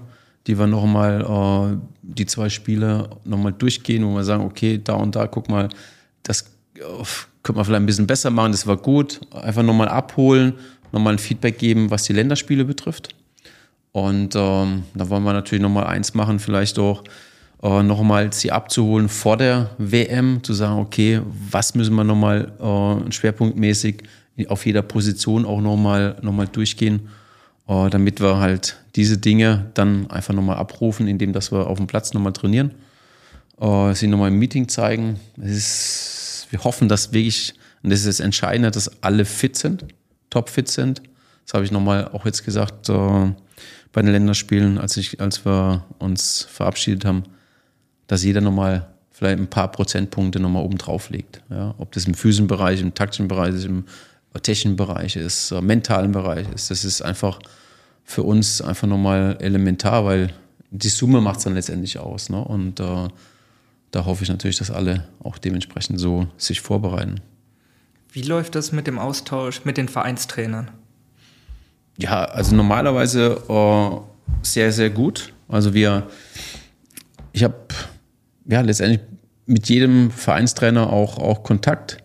[0.47, 5.17] die wir nochmal äh, die zwei Spiele nochmal durchgehen, wo wir sagen, okay, da und
[5.17, 5.67] da, guck mal,
[6.23, 9.21] das könnte man vielleicht ein bisschen besser machen, das war gut.
[9.31, 10.53] Einfach nochmal abholen,
[10.91, 13.09] nochmal ein Feedback geben, was die Länderspiele betrifft.
[13.91, 17.03] Und ähm, da wollen wir natürlich nochmal eins machen, vielleicht auch
[17.63, 23.11] äh, nochmal sie abzuholen vor der WM, zu sagen, okay, was müssen wir nochmal äh,
[23.11, 24.03] schwerpunktmäßig
[24.47, 27.07] auf jeder Position auch nochmal noch mal durchgehen,
[27.69, 31.87] äh, damit wir halt diese Dinge dann einfach nochmal abrufen, indem dass wir auf dem
[31.87, 32.71] Platz nochmal trainieren,
[33.61, 35.19] äh, sie nochmal im Meeting zeigen.
[35.41, 36.24] Es ist
[36.55, 39.85] wir hoffen, dass wirklich, und das ist das Entscheidende, dass alle fit sind,
[40.29, 41.01] top fit sind.
[41.45, 43.33] Das habe ich nochmal auch jetzt gesagt äh,
[43.91, 47.23] bei den Länderspielen, als, ich, als wir uns verabschiedet haben,
[48.07, 51.41] dass jeder nochmal vielleicht ein paar Prozentpunkte nochmal oben drauf legt.
[51.49, 51.75] Ja?
[51.77, 53.85] Ob das im physischen Bereich, im taktischen Bereich im
[54.43, 56.69] technischen Bereich ist, im mentalen Bereich ist.
[56.69, 57.39] Das ist einfach
[58.03, 60.33] für uns einfach nochmal elementar, weil
[60.71, 62.29] die Summe macht es dann letztendlich aus.
[62.29, 62.43] Ne?
[62.43, 63.07] Und äh,
[63.91, 67.21] da hoffe ich natürlich, dass alle auch dementsprechend so sich vorbereiten.
[68.11, 70.71] Wie läuft das mit dem Austausch mit den Vereinstrainern?
[71.97, 73.97] Ja, also normalerweise äh,
[74.41, 75.33] sehr, sehr gut.
[75.47, 76.07] Also wir,
[77.31, 77.55] ich habe
[78.47, 79.01] ja letztendlich
[79.45, 81.97] mit jedem Vereinstrainer auch, auch Kontakt.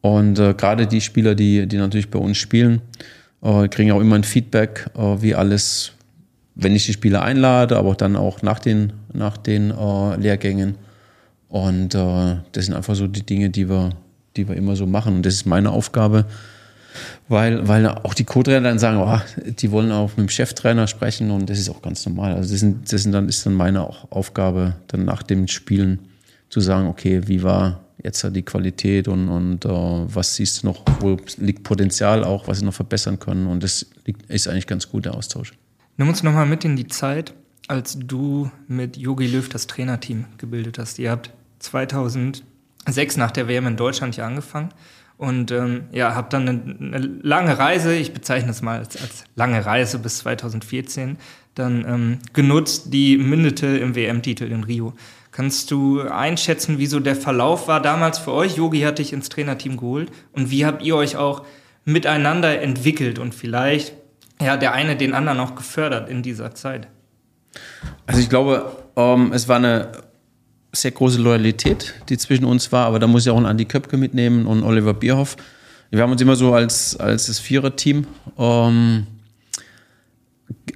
[0.00, 2.82] Und äh, gerade die Spieler, die, die natürlich bei uns spielen,
[3.42, 5.92] äh, kriegen auch immer ein Feedback, äh, wie alles,
[6.54, 10.76] wenn ich die Spieler einlade, aber dann auch nach den, nach den äh, Lehrgängen.
[11.48, 13.90] Und äh, das sind einfach so die Dinge, die wir,
[14.36, 15.16] die wir immer so machen.
[15.16, 16.26] Und das ist meine Aufgabe,
[17.28, 21.30] weil, weil auch die Co-Trainer dann sagen, oh, die wollen auch mit dem Cheftrainer sprechen
[21.30, 22.34] und das ist auch ganz normal.
[22.34, 26.00] Also das, sind, das sind dann, ist dann meine Aufgabe, dann nach dem Spielen
[26.48, 30.82] zu sagen, okay, wie war jetzt die Qualität und, und uh, was siehst du noch,
[31.00, 33.46] wo liegt Potenzial auch, was sie noch verbessern können.
[33.46, 35.52] Und das liegt, ist eigentlich ganz gut, der Austausch.
[35.96, 37.32] Nimm uns nochmal mit in die Zeit,
[37.68, 40.98] als du mit Yogi Löw das Trainerteam gebildet hast.
[40.98, 44.70] Ihr habt 2006 nach der WM in Deutschland ja angefangen
[45.18, 49.24] und ähm, ja, habt dann eine, eine, lange Reise, ich bezeichne es mal als, als
[49.34, 51.16] lange Reise bis 2014,
[51.54, 54.92] dann ähm, genutzt, die mündete im WM-Titel in Rio.
[55.32, 58.56] Kannst du einschätzen, wie so der Verlauf war damals für euch?
[58.56, 60.10] Yogi hat dich ins Trainerteam geholt.
[60.32, 61.44] Und wie habt ihr euch auch
[61.84, 63.92] miteinander entwickelt und vielleicht
[64.40, 66.88] ja, der eine den anderen auch gefördert in dieser Zeit?
[68.06, 69.92] Also ich glaube, ähm, es war eine
[70.72, 73.96] sehr große Loyalität, die zwischen uns war, aber da muss ich auch einen Andi Köpke
[73.96, 75.36] mitnehmen und Oliver Bierhoff.
[75.90, 78.06] Wir haben uns immer so als, als das Vierer-Team
[78.38, 79.06] ähm,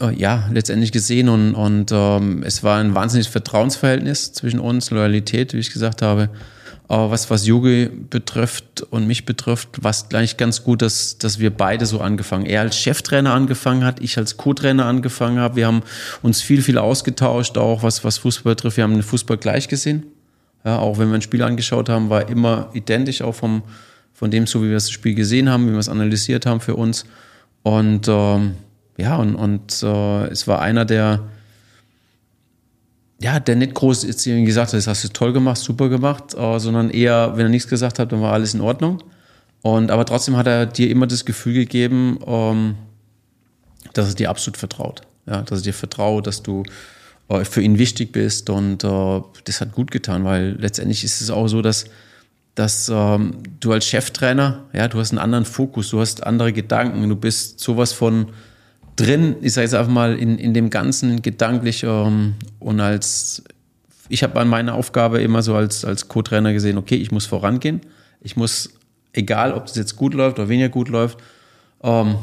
[0.01, 5.53] äh, ja, letztendlich gesehen und, und ähm, es war ein wahnsinniges Vertrauensverhältnis zwischen uns, Loyalität,
[5.53, 6.31] wie ich gesagt habe.
[6.91, 11.39] Aber was, was Yogi betrifft und mich betrifft, war es gleich ganz gut, dass, dass
[11.39, 12.47] wir beide so angefangen.
[12.47, 15.55] Er als Cheftrainer angefangen hat, ich als Co-Trainer angefangen habe.
[15.55, 15.85] Wir haben
[16.21, 18.77] uns viel, viel ausgetauscht, auch was, was Fußball betrifft.
[18.77, 20.05] Wir haben den Fußball gleich gesehen.
[20.65, 23.63] Ja, auch wenn wir ein Spiel angeschaut haben, war immer identisch, auch vom,
[24.13, 26.75] von dem, so wie wir das Spiel gesehen haben, wie wir es analysiert haben für
[26.75, 27.05] uns.
[27.63, 28.57] Und ähm,
[28.97, 31.21] ja, und, und äh, es war einer, der
[33.21, 36.35] ja, der nicht groß jetzt irgendwie gesagt hat, das hast du toll gemacht, super gemacht,
[36.35, 39.03] äh, sondern eher, wenn er nichts gesagt hat, dann war alles in Ordnung.
[39.63, 42.77] Und aber trotzdem hat er dir immer das Gefühl gegeben, ähm,
[43.93, 45.03] dass er dir absolut vertraut.
[45.27, 46.63] Ja, dass er dir vertraut, dass du
[47.29, 51.31] äh, für ihn wichtig bist und äh, das hat gut getan, weil letztendlich ist es
[51.31, 51.85] auch so, dass
[52.57, 57.09] dass ähm, du als Cheftrainer, ja, du hast einen anderen Fokus, du hast andere Gedanken,
[57.09, 58.31] du bist sowas von
[58.97, 63.43] drin, ich sage jetzt einfach mal, in, in dem Ganzen gedanklich ähm, und als,
[64.09, 67.81] ich habe an meiner Aufgabe immer so als, als Co-Trainer gesehen, okay, ich muss vorangehen,
[68.21, 68.71] ich muss,
[69.13, 71.19] egal ob das jetzt gut läuft oder weniger gut läuft,
[71.83, 72.17] ähm,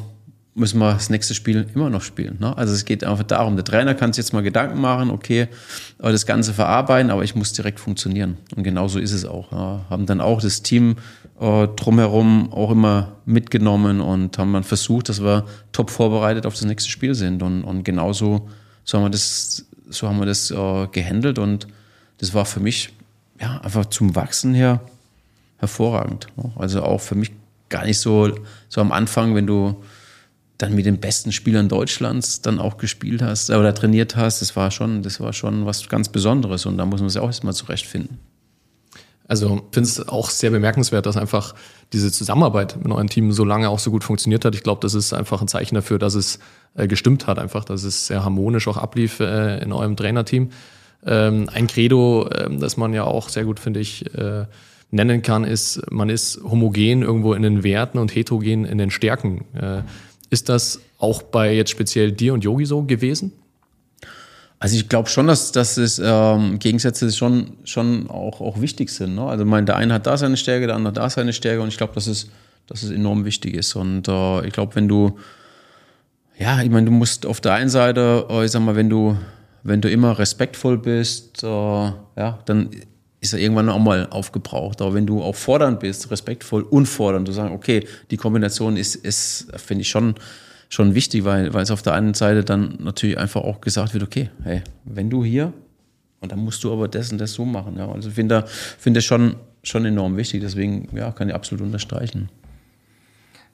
[0.57, 2.37] müssen wir das nächste Spiel immer noch spielen.
[2.39, 2.57] Ne?
[2.57, 6.11] Also es geht einfach darum, der Trainer kann sich jetzt mal Gedanken machen, okay, äh,
[6.11, 8.37] das Ganze verarbeiten, aber ich muss direkt funktionieren.
[8.55, 9.51] Und genau so ist es auch.
[9.51, 9.85] Ja.
[9.89, 10.95] Haben dann auch das Team
[11.39, 16.65] äh, drumherum auch immer mitgenommen und haben dann versucht, dass wir top vorbereitet auf das
[16.65, 17.43] nächste Spiel sind.
[17.43, 18.49] Und, und genauso
[18.83, 21.67] so haben wir das, so haben wir das äh, gehandelt und
[22.17, 22.93] das war für mich
[23.39, 24.81] ja, einfach zum Wachsen her
[25.57, 26.27] hervorragend.
[26.35, 26.51] Ne?
[26.55, 27.31] Also auch für mich
[27.69, 28.31] gar nicht so,
[28.69, 29.83] so am Anfang, wenn du
[30.57, 34.71] dann mit den besten Spielern Deutschlands dann auch gespielt hast oder trainiert hast, das war
[34.71, 38.19] schon, das war schon was ganz Besonderes und da muss man sich auch erstmal zurechtfinden.
[39.27, 41.53] Also ich finde es auch sehr bemerkenswert, dass einfach
[41.93, 44.55] diese Zusammenarbeit mit eurem Team so lange auch so gut funktioniert hat.
[44.55, 46.39] Ich glaube, das ist einfach ein Zeichen dafür, dass es
[46.75, 50.51] äh, gestimmt hat, einfach, dass es sehr harmonisch auch ablief äh, in eurem Trainerteam.
[51.05, 54.45] Ähm, ein Credo, äh, das man ja auch sehr gut, finde ich, äh,
[54.91, 59.43] nennen kann, ist, man ist homogen irgendwo in den Werten und heterogen in den Stärken.
[60.29, 63.31] Ist das auch bei jetzt speziell dir und Yogi so gewesen?
[64.59, 69.15] Also ich glaube schon, dass, dass es ähm, Gegensätze schon, schon auch, auch wichtig sind.
[69.15, 69.23] Ne?
[69.23, 71.77] Also mein, der eine hat da seine Stärke, der andere da seine Stärke und ich
[71.77, 72.29] glaube, dass es,
[72.65, 73.75] dass es enorm wichtig ist.
[73.75, 75.19] Und äh, ich glaube, wenn du,
[76.39, 79.15] ja, ich meine, du musst auf der einen Seite, äh, ich sag mal, wenn du,
[79.61, 82.71] wenn du immer respektvoll bist, äh, ja, dann
[83.27, 84.81] ist er irgendwann auch mal aufgebraucht.
[84.81, 88.95] Aber wenn du auch fordernd bist, respektvoll und fordernd, du sagst, okay, die Kombination ist,
[88.95, 90.15] ist finde ich schon,
[90.69, 94.03] schon wichtig, weil, weil es auf der einen Seite dann natürlich einfach auch gesagt wird,
[94.03, 95.53] okay, hey, wenn du hier,
[96.19, 97.77] und dann musst du aber das und das so machen.
[97.77, 97.91] Ja.
[97.91, 102.29] Also finde finde schon, schon enorm wichtig, deswegen ja, kann ich absolut unterstreichen.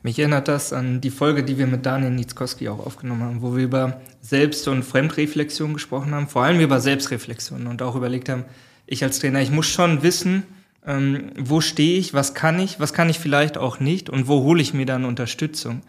[0.01, 3.55] Mich erinnert das an die Folge, die wir mit Daniel Nitzkowski auch aufgenommen haben, wo
[3.55, 8.43] wir über Selbst- und Fremdreflexion gesprochen haben, vor allem über Selbstreflexion und auch überlegt haben,
[8.85, 10.43] ich als Trainer, ich muss schon wissen,
[10.85, 14.43] ähm, wo stehe ich, was kann ich, was kann ich vielleicht auch nicht und wo
[14.43, 15.81] hole ich mir dann Unterstützung.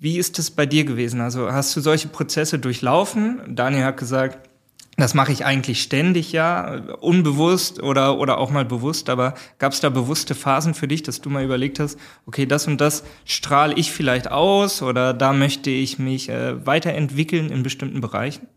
[0.00, 1.20] Wie ist es bei dir gewesen?
[1.20, 3.40] Also hast du solche Prozesse durchlaufen?
[3.48, 4.48] Daniel hat gesagt,
[4.96, 9.80] das mache ich eigentlich ständig, ja, unbewusst oder, oder auch mal bewusst, aber gab es
[9.80, 13.74] da bewusste Phasen für dich, dass du mal überlegt hast, okay, das und das strahle
[13.74, 18.48] ich vielleicht aus oder da möchte ich mich äh, weiterentwickeln in bestimmten Bereichen?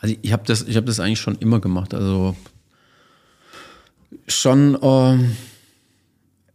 [0.00, 1.94] Also ich habe das, ich hab das eigentlich schon immer gemacht.
[1.94, 2.34] Also
[4.26, 5.36] schon ähm,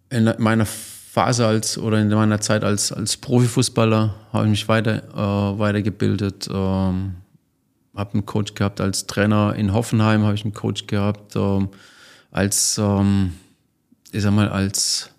[0.10, 5.04] in meiner Phase als oder in meiner Zeit als, als Profifußballer habe ich mich weiter,
[5.14, 6.48] äh, weitergebildet.
[6.52, 7.16] Ähm,
[7.96, 11.36] habe einen Coach gehabt als Trainer in Hoffenheim, habe ich einen Coach gehabt.
[11.36, 11.70] Ähm,
[12.32, 13.34] als, ähm,
[14.12, 15.12] ich sag mal, als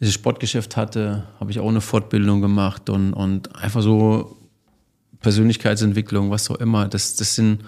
[0.00, 4.36] ich Sportgeschäft hatte, habe ich auch eine Fortbildung gemacht und, und einfach so
[5.20, 6.88] Persönlichkeitsentwicklung, was auch immer.
[6.88, 7.62] Das, das sind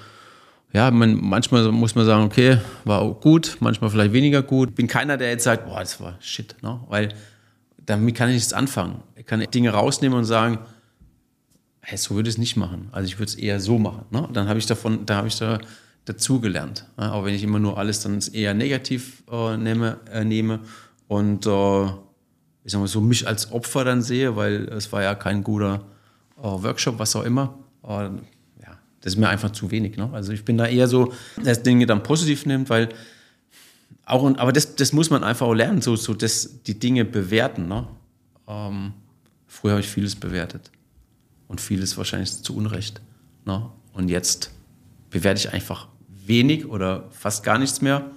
[0.72, 4.74] ja, man, manchmal muss man sagen, okay, war gut, manchmal vielleicht weniger gut.
[4.74, 6.80] Bin keiner, der jetzt sagt, boah, das war shit, ne?
[6.88, 7.10] weil
[7.84, 9.02] damit kann ich nichts anfangen.
[9.16, 10.58] Ich kann Dinge rausnehmen und sagen,
[11.80, 12.88] hey, so würde ich es nicht machen.
[12.92, 14.06] Also ich würde es eher so machen.
[14.10, 14.28] Ne?
[14.32, 15.58] Dann habe ich davon, da habe ich da
[16.06, 16.86] dazugelernt.
[16.96, 17.04] Ne?
[17.04, 20.60] Aber wenn ich immer nur alles dann eher negativ äh, nehme, äh, nehme
[21.06, 21.84] und äh,
[22.64, 25.82] ich sag mal so mich als Opfer dann sehe, weil es war ja kein guter
[26.38, 27.58] äh, Workshop, was auch immer,
[29.02, 29.96] das ist mir einfach zu wenig.
[29.96, 30.08] Ne?
[30.12, 31.12] Also ich bin da eher so,
[31.44, 32.88] dass Dinge dann positiv nimmt, weil
[34.06, 37.68] auch, aber das, das muss man einfach auch lernen, so, so das, die Dinge bewerten.
[37.68, 37.86] Ne?
[38.48, 38.94] Ähm,
[39.46, 40.70] früher habe ich vieles bewertet
[41.48, 43.00] und vieles wahrscheinlich zu Unrecht.
[43.44, 43.68] Ne?
[43.92, 44.50] Und jetzt
[45.10, 45.88] bewerte ich einfach
[46.26, 48.10] wenig oder fast gar nichts mehr,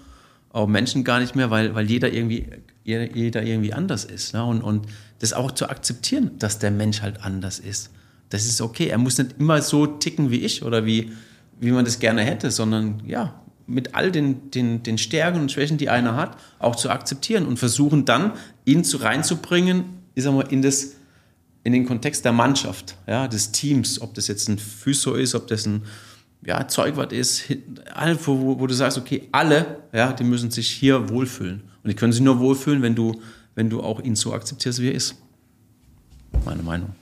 [0.49, 2.47] auch Menschen gar nicht mehr, weil, weil jeder irgendwie
[2.85, 4.33] jeder irgendwie anders ist.
[4.33, 4.43] Ne?
[4.45, 4.87] Und, und
[5.19, 7.89] das auch zu akzeptieren, dass der Mensch halt anders ist.
[8.35, 8.87] Das ist okay.
[8.87, 11.13] Er muss nicht immer so ticken wie ich oder wie,
[11.61, 15.77] wie man das gerne hätte, sondern ja, mit all den, den, den Stärken und Schwächen,
[15.77, 18.33] die einer hat, auch zu akzeptieren und versuchen dann,
[18.65, 20.95] ihn zu reinzubringen, ich sag mal, in, das,
[21.63, 25.47] in den Kontext der Mannschaft, ja, des Teams, ob das jetzt ein Physio ist, ob
[25.47, 25.83] das ein
[26.45, 27.45] ja, Zeugwart ist,
[28.25, 31.61] wo, wo, du sagst, okay, alle, ja, die müssen sich hier wohlfühlen.
[31.83, 33.21] Und die können sich nur wohlfühlen, wenn du,
[33.55, 35.15] wenn du auch ihn so akzeptierst, wie er ist.
[36.43, 36.93] Meine Meinung.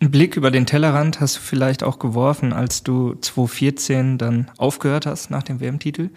[0.00, 5.06] Ein Blick über den Tellerrand hast du vielleicht auch geworfen, als du 2014 dann aufgehört
[5.06, 6.10] hast nach dem WM-Titel.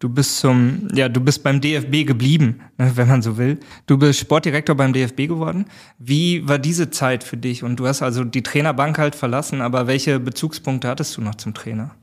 [0.00, 3.58] Du bist zum, ja, du bist beim DFB geblieben, ne, wenn man so will.
[3.86, 5.66] Du bist Sportdirektor beim DFB geworden.
[5.98, 7.62] Wie war diese Zeit für dich?
[7.62, 11.54] Und du hast also die Trainerbank halt verlassen, aber welche Bezugspunkte hattest du noch zum
[11.54, 11.94] Trainer?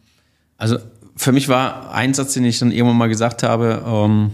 [0.58, 0.78] Also
[1.16, 4.32] für mich war ein Satz, den ich dann irgendwann mal gesagt habe, ähm,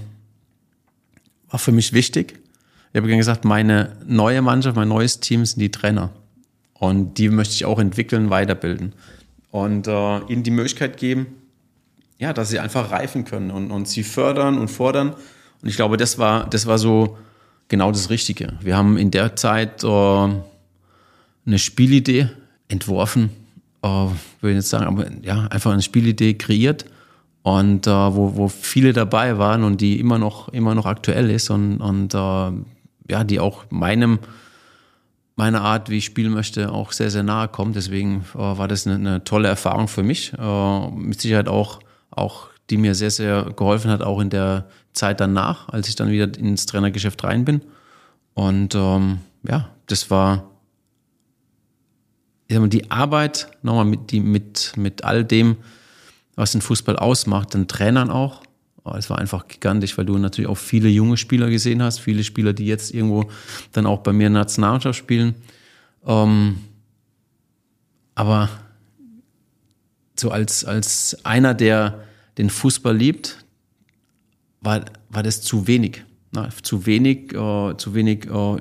[1.49, 2.39] war für mich wichtig.
[2.93, 6.11] Ich habe gesagt, meine neue Mannschaft, mein neues Team sind die Trainer.
[6.77, 8.93] Und die möchte ich auch entwickeln, weiterbilden.
[9.51, 11.27] Und äh, ihnen die Möglichkeit geben,
[12.17, 15.15] ja, dass sie einfach reifen können und, und sie fördern und fordern.
[15.61, 17.17] Und ich glaube, das war, das war so
[17.67, 18.53] genau das Richtige.
[18.61, 22.29] Wir haben in der Zeit äh, eine Spielidee
[22.67, 23.29] entworfen,
[23.81, 26.85] äh, würde ich jetzt sagen, aber ja, einfach eine Spielidee kreiert
[27.43, 31.49] und äh, wo, wo viele dabei waren und die immer noch, immer noch aktuell ist
[31.49, 32.51] und, und äh,
[33.11, 34.19] ja, die auch meinem,
[35.35, 37.75] meiner Art, wie ich spielen möchte, auch sehr, sehr nahe kommt.
[37.75, 40.33] Deswegen äh, war das eine, eine tolle Erfahrung für mich.
[40.37, 41.79] Äh, mit Sicherheit auch,
[42.11, 46.09] auch, die mir sehr, sehr geholfen hat, auch in der Zeit danach, als ich dann
[46.09, 47.61] wieder ins Trainergeschäft rein bin.
[48.33, 50.45] Und ähm, ja, das war
[52.47, 55.57] ich sag mal, die Arbeit, nochmal mit, die, mit, mit all dem,
[56.35, 58.43] was den Fußball ausmacht, den Trainern auch.
[58.85, 62.23] Oh, es war einfach gigantisch, weil du natürlich auch viele junge Spieler gesehen hast, viele
[62.23, 63.29] Spieler, die jetzt irgendwo
[63.71, 65.35] dann auch bei mir Nationalmannschaft spielen.
[66.05, 66.59] Ähm,
[68.13, 68.49] aber
[70.17, 72.05] so als, als einer, der
[72.37, 73.43] den Fußball liebt,
[74.61, 76.05] war, war das zu wenig.
[76.31, 78.57] Na, zu wenig, äh, zu wenig, äh,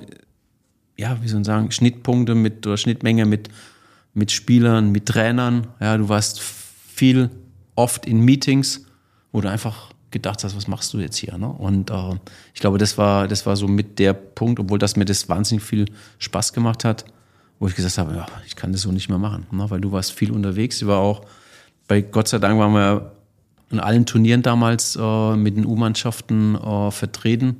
[0.96, 3.50] ja, wie soll man sagen, Schnittpunkte mit oder Schnittmenge mit
[4.14, 5.66] mit Spielern, mit Trainern.
[5.80, 7.30] Ja, du warst viel
[7.74, 8.86] oft in Meetings,
[9.32, 11.36] wo du einfach gedacht hast, was machst du jetzt hier?
[11.36, 11.48] Ne?
[11.48, 12.14] Und äh,
[12.54, 15.62] ich glaube, das war, das war so mit der Punkt, obwohl das mir das wahnsinnig
[15.62, 15.84] viel
[16.18, 17.04] Spaß gemacht hat,
[17.58, 19.68] wo ich gesagt habe, ja, ich kann das so nicht mehr machen, ne?
[19.68, 20.80] weil du warst viel unterwegs.
[20.80, 21.26] Ich war auch,
[21.86, 23.12] bei Gott sei Dank waren wir
[23.70, 27.58] in allen Turnieren damals äh, mit den U-Mannschaften äh, vertreten.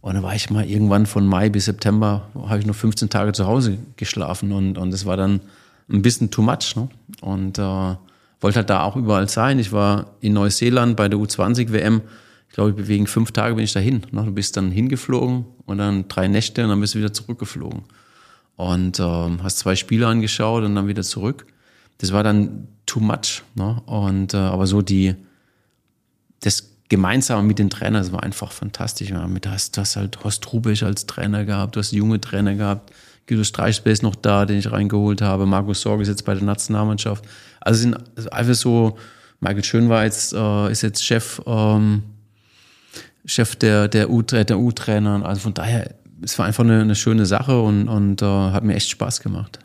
[0.00, 3.32] Und dann war ich mal irgendwann von Mai bis September, habe ich nur 15 Tage
[3.32, 5.40] zu Hause geschlafen und, und das war dann
[5.90, 6.76] ein bisschen too much.
[6.76, 6.88] Ne?
[7.20, 7.94] Und äh,
[8.44, 9.58] wollte halt da auch überall sein.
[9.58, 12.02] Ich war in Neuseeland bei der U20 WM.
[12.50, 14.02] Ich glaube, wegen fünf Tage bin ich dahin.
[14.10, 14.22] Ne?
[14.22, 17.84] Du bist dann hingeflogen und dann drei Nächte und dann bist du wieder zurückgeflogen.
[18.56, 19.02] Und äh,
[19.42, 21.46] hast zwei Spiele angeschaut und dann wieder zurück.
[21.96, 23.42] Das war dann too much.
[23.54, 23.80] Ne?
[23.86, 25.14] Und äh, aber so die
[26.40, 29.08] das Gemeinsame mit den Trainern, das war einfach fantastisch.
[29.08, 32.54] Ja, mit hast, du hast halt Horst Rubisch als Trainer gehabt, du hast junge Trainer
[32.56, 32.92] gehabt,
[33.26, 35.46] Guido Streichspe ist noch da, den ich reingeholt habe.
[35.46, 37.24] Markus Sorg ist jetzt bei der Nationalmannschaft.
[37.64, 38.96] Also sind einfach so,
[39.40, 42.02] Michael Schönweiz äh, ist jetzt Chef, ähm,
[43.24, 45.24] Chef der, der U-Trainer.
[45.24, 48.74] Also von daher, es war einfach eine, eine schöne Sache und, und äh, hat mir
[48.74, 49.58] echt Spaß gemacht.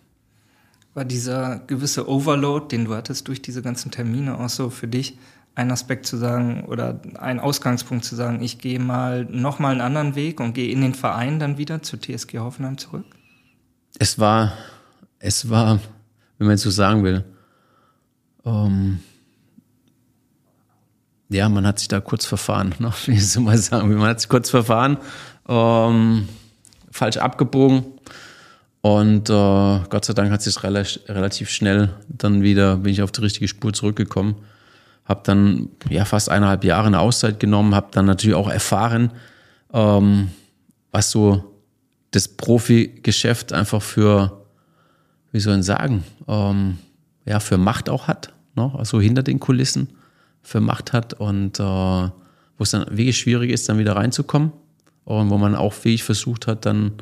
[0.94, 5.18] War dieser gewisse Overload, den du hattest durch diese ganzen Termine auch so für dich,
[5.56, 10.16] ein Aspekt zu sagen oder ein Ausgangspunkt zu sagen, ich gehe mal nochmal einen anderen
[10.16, 13.06] Weg und gehe in den Verein dann wieder zu TSG Hoffenheim zurück?
[13.98, 14.54] es war,
[15.20, 15.80] es war,
[16.38, 17.24] wenn man jetzt so sagen will,
[18.50, 19.00] ähm,
[21.30, 22.92] ja, man hat sich da kurz verfahren, ne?
[23.06, 23.94] wie ich so mal sagen.
[23.94, 24.98] Man hat sich kurz verfahren,
[25.48, 26.28] ähm,
[26.92, 27.86] falsch abgebogen
[28.82, 33.22] und äh, Gott sei Dank hat sich relativ schnell dann wieder, bin ich auf die
[33.22, 34.36] richtige Spur zurückgekommen.
[35.06, 39.12] Habe dann ja fast eineinhalb Jahre eine Auszeit genommen, habe dann natürlich auch erfahren,
[39.74, 40.30] ähm,
[40.92, 41.56] was so
[42.12, 44.46] das Profi-Geschäft einfach für,
[45.32, 46.78] wie soll ich sagen, ähm,
[47.26, 48.34] ja, für Macht auch hat,
[48.68, 48.74] ne?
[48.78, 49.90] also hinter den Kulissen
[50.42, 54.52] für Macht hat und äh, wo es dann wirklich schwierig ist, dann wieder reinzukommen
[55.06, 56.94] und wo man auch fähig versucht hat, dann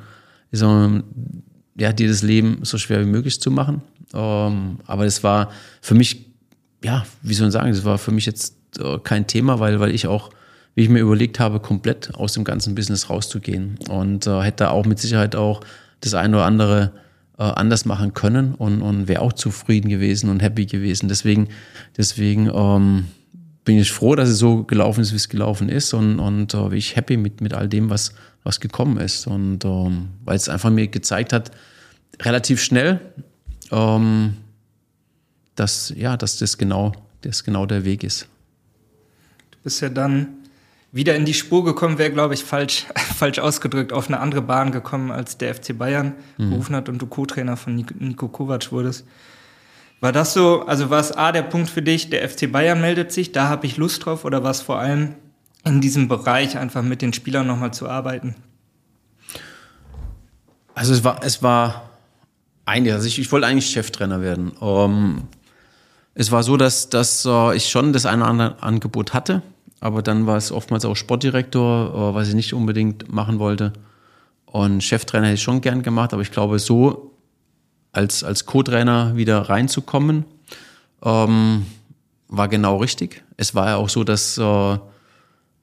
[0.51, 1.03] ist man,
[1.77, 3.81] ja, dir das Leben so schwer wie möglich zu machen.
[4.13, 5.51] Ähm, aber es war
[5.81, 6.27] für mich
[6.83, 9.93] ja, wie soll man sagen, das war für mich jetzt äh, kein Thema, weil, weil
[9.93, 10.29] ich auch,
[10.75, 14.85] wie ich mir überlegt habe, komplett aus dem ganzen Business rauszugehen und äh, hätte auch
[14.85, 15.61] mit Sicherheit auch
[16.01, 16.91] das eine oder andere
[17.37, 21.07] äh, anders machen können und, und wäre auch zufrieden gewesen und happy gewesen.
[21.07, 21.49] Deswegen,
[21.95, 23.07] deswegen ähm,
[23.63, 26.69] bin ich froh, dass es so gelaufen ist, wie es gelaufen ist und, und äh,
[26.69, 28.13] bin ich happy mit, mit all dem, was,
[28.43, 29.27] was gekommen ist.
[29.27, 31.51] Und ähm, weil es einfach mir gezeigt hat,
[32.21, 33.01] relativ schnell,
[33.71, 34.37] ähm,
[35.55, 38.27] dass, ja, dass das genau, das genau der Weg ist.
[39.51, 40.27] Du bist ja dann
[40.91, 42.85] wieder in die Spur gekommen, wäre, glaube ich, falsch,
[43.15, 46.51] falsch ausgedrückt, auf eine andere Bahn gekommen, als der FC Bayern mhm.
[46.51, 49.05] gerufen hat und du Co-Trainer von Nico Kovac wurdest.
[49.99, 53.11] War das so, also war es A der Punkt für dich, der FC Bayern meldet
[53.11, 55.15] sich, da habe ich Lust drauf, oder war es vor allem
[55.65, 58.35] in diesem Bereich einfach mit den Spielern nochmal zu arbeiten?
[60.75, 61.89] Also es war, es war
[62.65, 62.95] einiges.
[62.95, 64.51] Also ich, ich wollte eigentlich Cheftrainer werden.
[64.51, 65.23] Um, ähm,
[66.13, 69.41] es war so, dass, dass uh, ich schon das eine oder andere Angebot hatte,
[69.79, 73.73] aber dann war es oftmals auch Sportdirektor, uh, was ich nicht unbedingt machen wollte.
[74.45, 77.11] Und Cheftrainer hätte ich schon gern gemacht, aber ich glaube, so
[77.91, 80.25] als, als Co-Trainer wieder reinzukommen,
[81.03, 81.65] ähm,
[82.27, 83.23] war genau richtig.
[83.37, 84.77] Es war ja auch so, dass äh,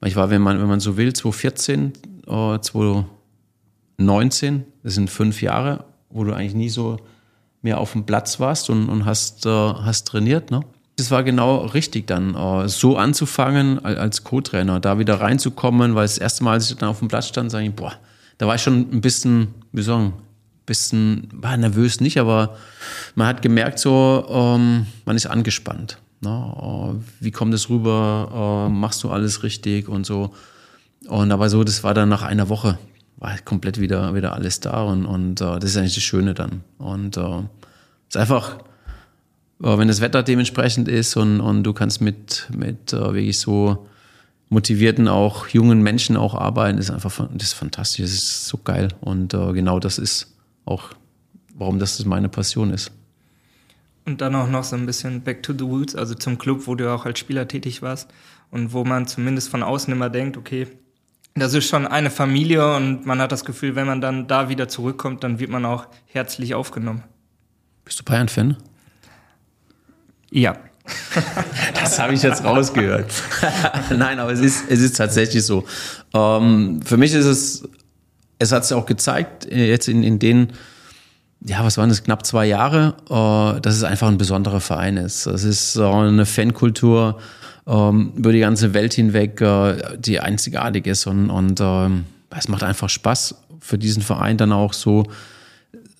[0.04, 1.92] ich war, wenn man, wenn man so will, 2014,
[2.26, 6.98] äh, 2019, das sind fünf Jahre, wo du eigentlich nie so
[7.62, 10.50] mehr auf dem Platz warst und, und hast, äh, hast trainiert.
[10.50, 10.60] Ne?
[10.96, 16.18] Das war genau richtig dann, äh, so anzufangen als Co-Trainer, da wieder reinzukommen, weil das
[16.18, 17.94] erste Mal, als ich dann auf dem Platz stand, sage ich, boah,
[18.38, 20.12] da war ich schon ein bisschen, wie sagen,
[20.66, 22.56] bisschen, war nervös nicht, aber
[23.14, 25.98] man hat gemerkt, so, ähm, man ist angespannt.
[26.20, 27.00] Ne?
[27.20, 28.66] Wie kommt es rüber?
[28.68, 30.32] Äh, machst du alles richtig und so.
[31.06, 32.78] Und aber so, das war dann nach einer Woche,
[33.16, 36.62] war komplett wieder, wieder alles da und, und äh, das ist eigentlich das Schöne dann.
[36.78, 37.42] Und äh,
[38.08, 38.62] ist einfach, äh,
[39.64, 43.86] wenn das Wetter dementsprechend ist und, und du kannst mit, mit äh, wirklich so
[44.50, 48.88] motivierten, auch jungen Menschen auch arbeiten, ist einfach das ist fantastisch, das ist so geil.
[49.00, 50.34] Und äh, genau das ist
[50.66, 50.90] auch,
[51.54, 52.92] warum das meine Passion ist.
[54.04, 56.74] Und dann auch noch so ein bisschen back to the roots, also zum Club, wo
[56.74, 58.10] du auch als Spieler tätig warst
[58.50, 60.66] und wo man zumindest von außen immer denkt, okay,
[61.34, 64.68] das ist schon eine Familie und man hat das Gefühl, wenn man dann da wieder
[64.68, 67.02] zurückkommt, dann wird man auch herzlich aufgenommen.
[67.84, 68.56] Bist du Bayern-Fan?
[70.34, 70.56] Ja.
[71.74, 73.10] das habe ich jetzt rausgehört.
[73.96, 75.64] Nein, aber es ist, es ist tatsächlich so.
[76.12, 77.64] Ähm, für mich ist es
[78.38, 80.48] es hat sich auch gezeigt, äh, jetzt in, in den,
[81.40, 85.26] ja, was waren das, knapp zwei Jahre, äh, dass es einfach ein besonderer Verein ist.
[85.26, 87.18] Es ist äh, eine Fankultur
[87.66, 92.04] ähm, über die ganze Welt hinweg, äh, die einzigartig ist und, und ähm,
[92.36, 95.04] es macht einfach Spaß für diesen Verein dann auch so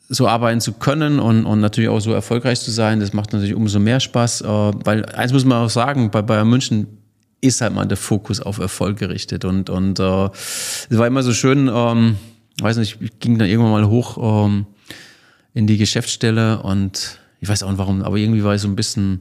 [0.09, 3.55] so arbeiten zu können und, und natürlich auch so erfolgreich zu sein, das macht natürlich
[3.55, 6.99] umso mehr Spaß, äh, weil eins muss man auch sagen, bei Bayern München
[7.41, 9.45] ist halt mal der Fokus auf Erfolg gerichtet.
[9.45, 12.17] Und, und äh, es war immer so schön, ähm,
[12.61, 14.67] weiß nicht, ich ging dann irgendwann mal hoch ähm,
[15.53, 18.77] in die Geschäftsstelle und ich weiß auch nicht warum, aber irgendwie war ich so ein
[18.77, 19.21] bisschen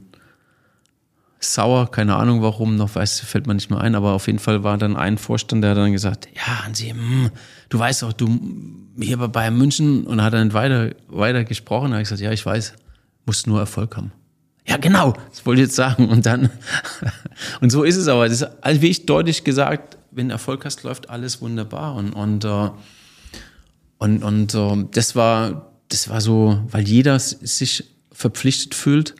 [1.40, 4.64] sauer, keine Ahnung warum, noch weiß, fällt mir nicht mehr ein, aber auf jeden Fall
[4.64, 7.30] war dann ein Vorstand, der hat dann gesagt, ja, Hansi, mh, hm,
[7.68, 8.38] du weißt auch, du
[8.98, 12.32] hier bei Bayern München und hat dann weiter, weiter gesprochen, da habe ich gesagt, ja,
[12.32, 12.74] ich weiß,
[13.26, 14.12] musst nur Erfolg haben.
[14.66, 16.08] Ja, genau, das wollte ich jetzt sagen.
[16.08, 16.50] Und dann,
[17.60, 18.28] und so ist es aber.
[18.28, 21.94] Das ist, also wie ich deutlich gesagt, wenn Erfolg hast, läuft alles wunderbar.
[21.96, 22.70] Und, und, äh,
[23.98, 29.14] und, und äh, das war, das war so, weil jeder sich verpflichtet fühlt,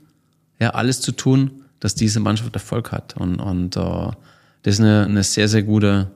[0.60, 3.16] ja, alles zu tun, dass diese Mannschaft Erfolg hat.
[3.16, 4.10] Und, und äh,
[4.62, 6.10] das ist eine, eine sehr, sehr gute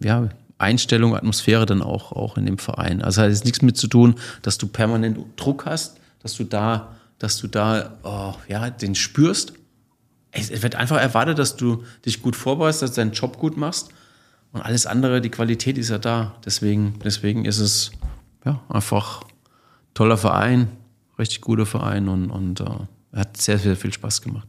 [0.00, 0.28] ja,
[0.58, 3.02] Einstellung, Atmosphäre dann auch, auch in dem Verein.
[3.02, 6.94] Also hat es nichts mit zu tun, dass du permanent Druck hast, dass du da
[7.18, 9.52] dass du da oh, ja, den spürst.
[10.30, 13.90] Es wird einfach erwartet, dass du dich gut vorbereitest, dass du deinen Job gut machst.
[14.52, 16.36] Und alles andere, die Qualität ist ja da.
[16.44, 17.90] Deswegen, deswegen ist es
[18.44, 19.24] ja, einfach
[19.94, 20.68] toller Verein,
[21.18, 24.48] richtig guter Verein und, und uh, hat sehr, sehr viel Spaß gemacht.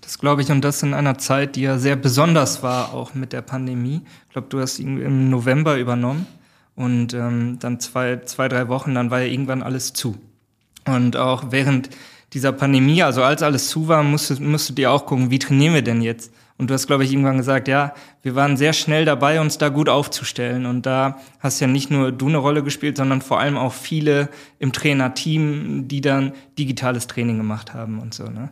[0.00, 3.32] Das glaube ich, und das in einer Zeit, die ja sehr besonders war, auch mit
[3.32, 4.02] der Pandemie.
[4.28, 6.26] Ich glaube, du hast ihn im November übernommen
[6.76, 10.16] und ähm, dann zwei, zwei, drei Wochen, dann war ja irgendwann alles zu.
[10.84, 11.90] Und auch während
[12.32, 15.82] dieser Pandemie, also als alles zu war, musstet, musstet ihr auch gucken, wie trainieren wir
[15.82, 16.32] denn jetzt?
[16.58, 17.92] Und du hast, glaube ich, irgendwann gesagt, ja,
[18.22, 20.64] wir waren sehr schnell dabei, uns da gut aufzustellen.
[20.64, 24.30] Und da hast ja nicht nur du eine Rolle gespielt, sondern vor allem auch viele
[24.58, 28.50] im Trainerteam, die dann digitales Training gemacht haben und so, ne?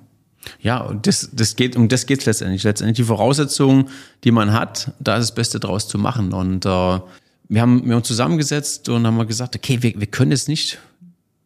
[0.61, 2.63] Ja, und das, das geht, um das geht's letztendlich.
[2.65, 3.89] Letztendlich die Voraussetzungen,
[4.25, 6.35] die man hat, da ist das Beste draus zu machen.
[6.35, 10.33] Und äh, wir, haben, wir haben uns zusammengesetzt und haben gesagt, okay, wir, wir können
[10.33, 10.79] jetzt nicht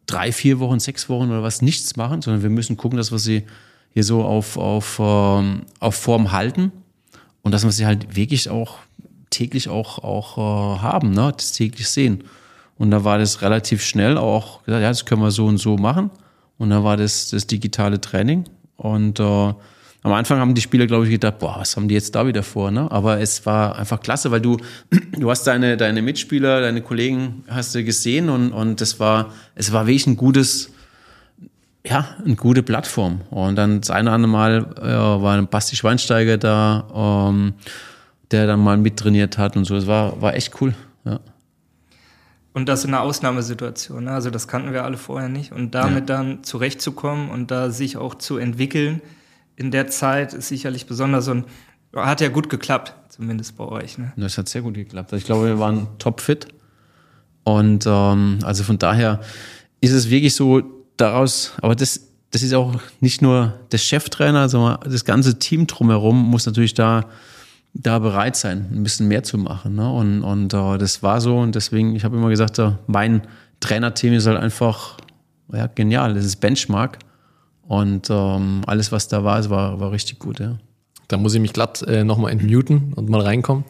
[0.05, 3.19] drei, vier Wochen, sechs Wochen oder was nichts machen, sondern wir müssen gucken, dass wir
[3.19, 3.45] sie
[3.93, 6.71] hier so auf, auf, ähm, auf Form halten
[7.41, 8.77] und dass wir sie halt wirklich auch
[9.29, 11.33] täglich auch, auch äh, haben, ne?
[11.35, 12.23] das täglich sehen.
[12.77, 15.77] Und da war das relativ schnell auch gesagt, ja, das können wir so und so
[15.77, 16.09] machen.
[16.57, 18.45] Und dann war das das digitale Training.
[18.77, 22.15] Und äh, am Anfang haben die Spieler, glaube ich, gedacht, boah, was haben die jetzt
[22.15, 22.71] da wieder vor?
[22.71, 22.89] Ne?
[22.89, 24.57] Aber es war einfach klasse, weil du,
[25.17, 29.73] du hast deine, deine Mitspieler, deine Kollegen hast du gesehen und, und das war, es
[29.73, 30.71] war wirklich ein gutes,
[31.85, 33.21] ja, eine gute Plattform.
[33.29, 37.53] Und dann das eine oder andere Mal äh, war ein Basti Schweinsteiger da, ähm,
[38.31, 39.75] der dann mal mittrainiert hat und so.
[39.75, 40.73] Es war, war echt cool.
[41.05, 41.19] Ja.
[42.53, 44.05] Und das in einer Ausnahmesituation.
[44.05, 44.11] Ne?
[44.11, 45.51] Also das kannten wir alle vorher nicht.
[45.51, 46.17] Und damit ja.
[46.17, 49.01] dann zurechtzukommen und da sich auch zu entwickeln
[49.55, 51.45] in der Zeit ist sicherlich besonders und
[51.93, 53.97] hat ja gut geklappt, zumindest bei euch.
[53.97, 54.13] Ne?
[54.15, 55.11] Das hat sehr gut geklappt.
[55.13, 56.47] Ich glaube, wir waren topfit.
[57.43, 59.19] Und ähm, also von daher
[59.81, 64.79] ist es wirklich so daraus, aber das, das ist auch nicht nur der Cheftrainer, sondern
[64.89, 67.05] das ganze Team drumherum muss natürlich da
[67.73, 69.75] da bereit sein, ein bisschen mehr zu machen.
[69.75, 69.91] Ne?
[69.91, 73.21] Und, und uh, das war so und deswegen, ich habe immer gesagt, uh, mein
[73.59, 74.97] Trainerteam ist halt einfach
[75.51, 76.13] ja, genial.
[76.13, 76.99] Das ist Benchmark
[77.67, 80.39] und um, alles, was da war, war, war richtig gut.
[80.39, 80.57] Ja.
[81.07, 83.63] Da muss ich mich glatt äh, nochmal entmuten und mal reinkommen.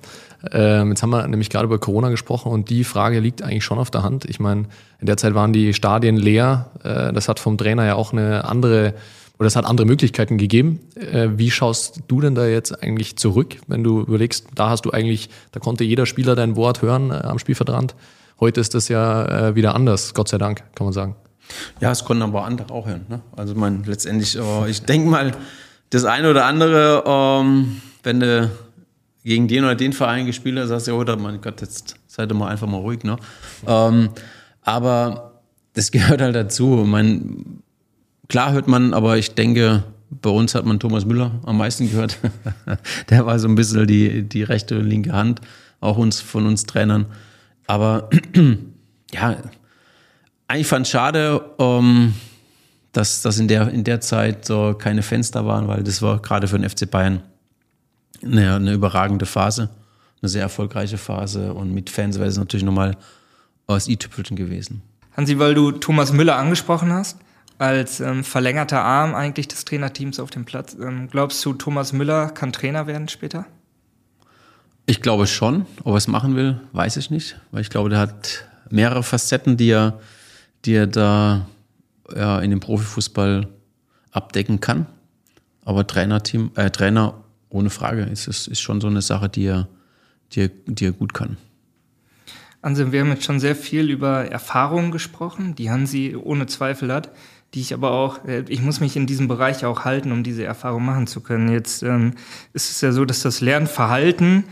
[0.51, 3.77] Ähm, jetzt haben wir nämlich gerade über Corona gesprochen und die Frage liegt eigentlich schon
[3.77, 4.25] auf der Hand.
[4.25, 4.65] Ich meine,
[4.99, 6.71] in der Zeit waren die Stadien leer.
[6.83, 8.93] Äh, das hat vom Trainer ja auch eine andere
[9.39, 10.81] oder es hat andere Möglichkeiten gegeben.
[10.95, 14.91] Äh, wie schaust du denn da jetzt eigentlich zurück, wenn du überlegst, da hast du
[14.91, 17.95] eigentlich, da konnte jeder Spieler dein Wort hören äh, am Spielvertrand.
[18.39, 21.15] Heute ist das ja äh, wieder anders, Gott sei Dank, kann man sagen.
[21.79, 23.05] Ja, es konnten aber andere auch hören.
[23.09, 23.21] Ne?
[23.35, 25.31] Also man letztendlich, oh, ich denke mal,
[25.89, 28.51] das eine oder andere, ähm, wenn du
[29.29, 32.35] gegen den oder den Verein gespielt hast, sagst du, oh, mein Gott, jetzt seid ihr
[32.35, 33.03] mal einfach mal ruhig.
[33.03, 33.15] Ne?
[33.67, 34.09] Ähm,
[34.63, 35.41] aber
[35.73, 36.65] das gehört halt dazu.
[36.65, 37.61] Man,
[38.27, 42.17] Klar hört man, aber ich denke, bei uns hat man Thomas Müller am meisten gehört.
[43.09, 45.41] Der war so ein bisschen die, die rechte und linke Hand,
[45.79, 47.05] auch uns von uns Trainern.
[47.67, 48.09] Aber
[49.13, 49.37] ja,
[50.47, 52.15] eigentlich fand es schade, ähm,
[52.93, 56.47] dass, dass in, der, in der Zeit so keine Fenster waren, weil das war gerade
[56.47, 57.21] für den FC Bayern
[58.23, 59.69] eine, eine überragende Phase,
[60.21, 62.97] eine sehr erfolgreiche Phase und mit Fans wäre es natürlich nochmal
[63.67, 64.81] aus i-Tüpfelchen gewesen.
[65.15, 67.19] Hansi, weil du Thomas Müller angesprochen hast,
[67.57, 70.77] als ähm, verlängerter Arm eigentlich des Trainerteams auf dem Platz.
[70.79, 73.45] Ähm, glaubst du, Thomas Müller kann Trainer werden später?
[74.85, 75.65] Ich glaube schon.
[75.83, 77.39] Ob er es machen will, weiß ich nicht.
[77.51, 79.99] Weil ich glaube, der hat mehrere Facetten, die er,
[80.65, 81.47] die er da
[82.15, 83.47] ja, in dem Profifußball
[84.11, 84.87] abdecken kann.
[85.65, 87.13] Aber Trainerteam, äh, Trainer
[87.49, 89.67] ohne Frage ist, ist, schon so eine Sache, die er,
[90.33, 91.37] die die er gut kann.
[92.61, 97.11] Anselm, wir haben jetzt schon sehr viel über Erfahrungen gesprochen, die Hansi ohne Zweifel hat
[97.53, 100.43] die ich aber auch, äh, ich muss mich in diesem Bereich auch halten, um diese
[100.43, 101.51] Erfahrung machen zu können.
[101.51, 102.13] Jetzt ähm,
[102.53, 104.43] ist es ja so, dass das Lernverhalten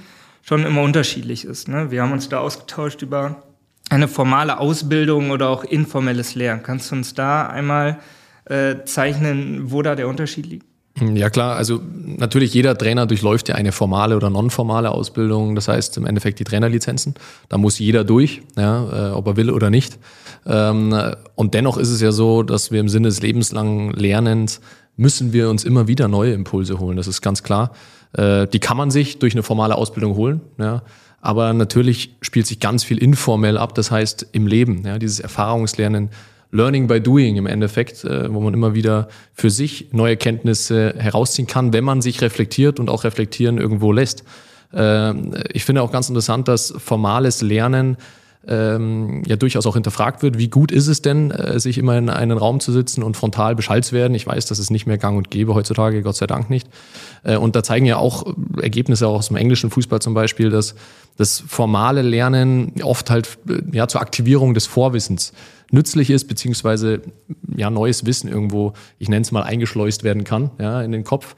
[0.42, 1.68] schon immer unterschiedlich ist.
[1.68, 1.92] Ne?
[1.92, 3.44] Wir haben uns da ausgetauscht über
[3.90, 6.64] eine formale Ausbildung oder auch informelles Lernen.
[6.64, 8.00] Kannst du uns da einmal
[8.46, 10.67] äh, zeichnen, wo da der Unterschied liegt?
[11.00, 15.98] Ja klar, also natürlich jeder Trainer durchläuft ja eine formale oder nonformale Ausbildung, das heißt
[15.98, 17.14] im Endeffekt die Trainerlizenzen.
[17.50, 20.00] Da muss jeder durch, ja, äh, ob er will oder nicht.
[20.48, 20.96] Ähm,
[21.36, 24.60] und dennoch ist es ja so, dass wir im Sinne des lebenslangen Lernens
[24.96, 26.98] müssen wir uns immer wieder neue Impulse holen.
[26.98, 27.72] Das ist ganz klar.
[28.14, 30.82] Äh, die kann man sich durch eine formale Ausbildung holen, ja.
[31.20, 36.10] Aber natürlich spielt sich ganz viel informell ab, das heißt im Leben, ja, dieses Erfahrungslernen
[36.52, 41.48] Learning by Doing im Endeffekt, äh, wo man immer wieder für sich neue Kenntnisse herausziehen
[41.48, 44.24] kann, wenn man sich reflektiert und auch reflektieren irgendwo lässt.
[44.74, 45.14] Äh,
[45.52, 47.98] ich finde auch ganz interessant, dass formales Lernen
[48.48, 50.38] ähm, ja durchaus auch hinterfragt wird.
[50.38, 53.56] Wie gut ist es denn, äh, sich immer in einen Raum zu sitzen und frontal
[53.56, 54.16] Bescheid zu werden?
[54.16, 56.68] Ich weiß, das ist nicht mehr gang und gäbe heutzutage, Gott sei Dank nicht.
[57.24, 58.26] Äh, und da zeigen ja auch
[58.62, 60.76] Ergebnisse auch aus dem englischen Fußball zum Beispiel, dass
[61.18, 63.38] das formale Lernen oft halt
[63.72, 65.34] ja zur Aktivierung des Vorwissens
[65.72, 67.02] nützlich ist, beziehungsweise
[67.56, 71.36] ja neues Wissen irgendwo, ich nenne es mal, eingeschleust werden kann, ja, in den Kopf.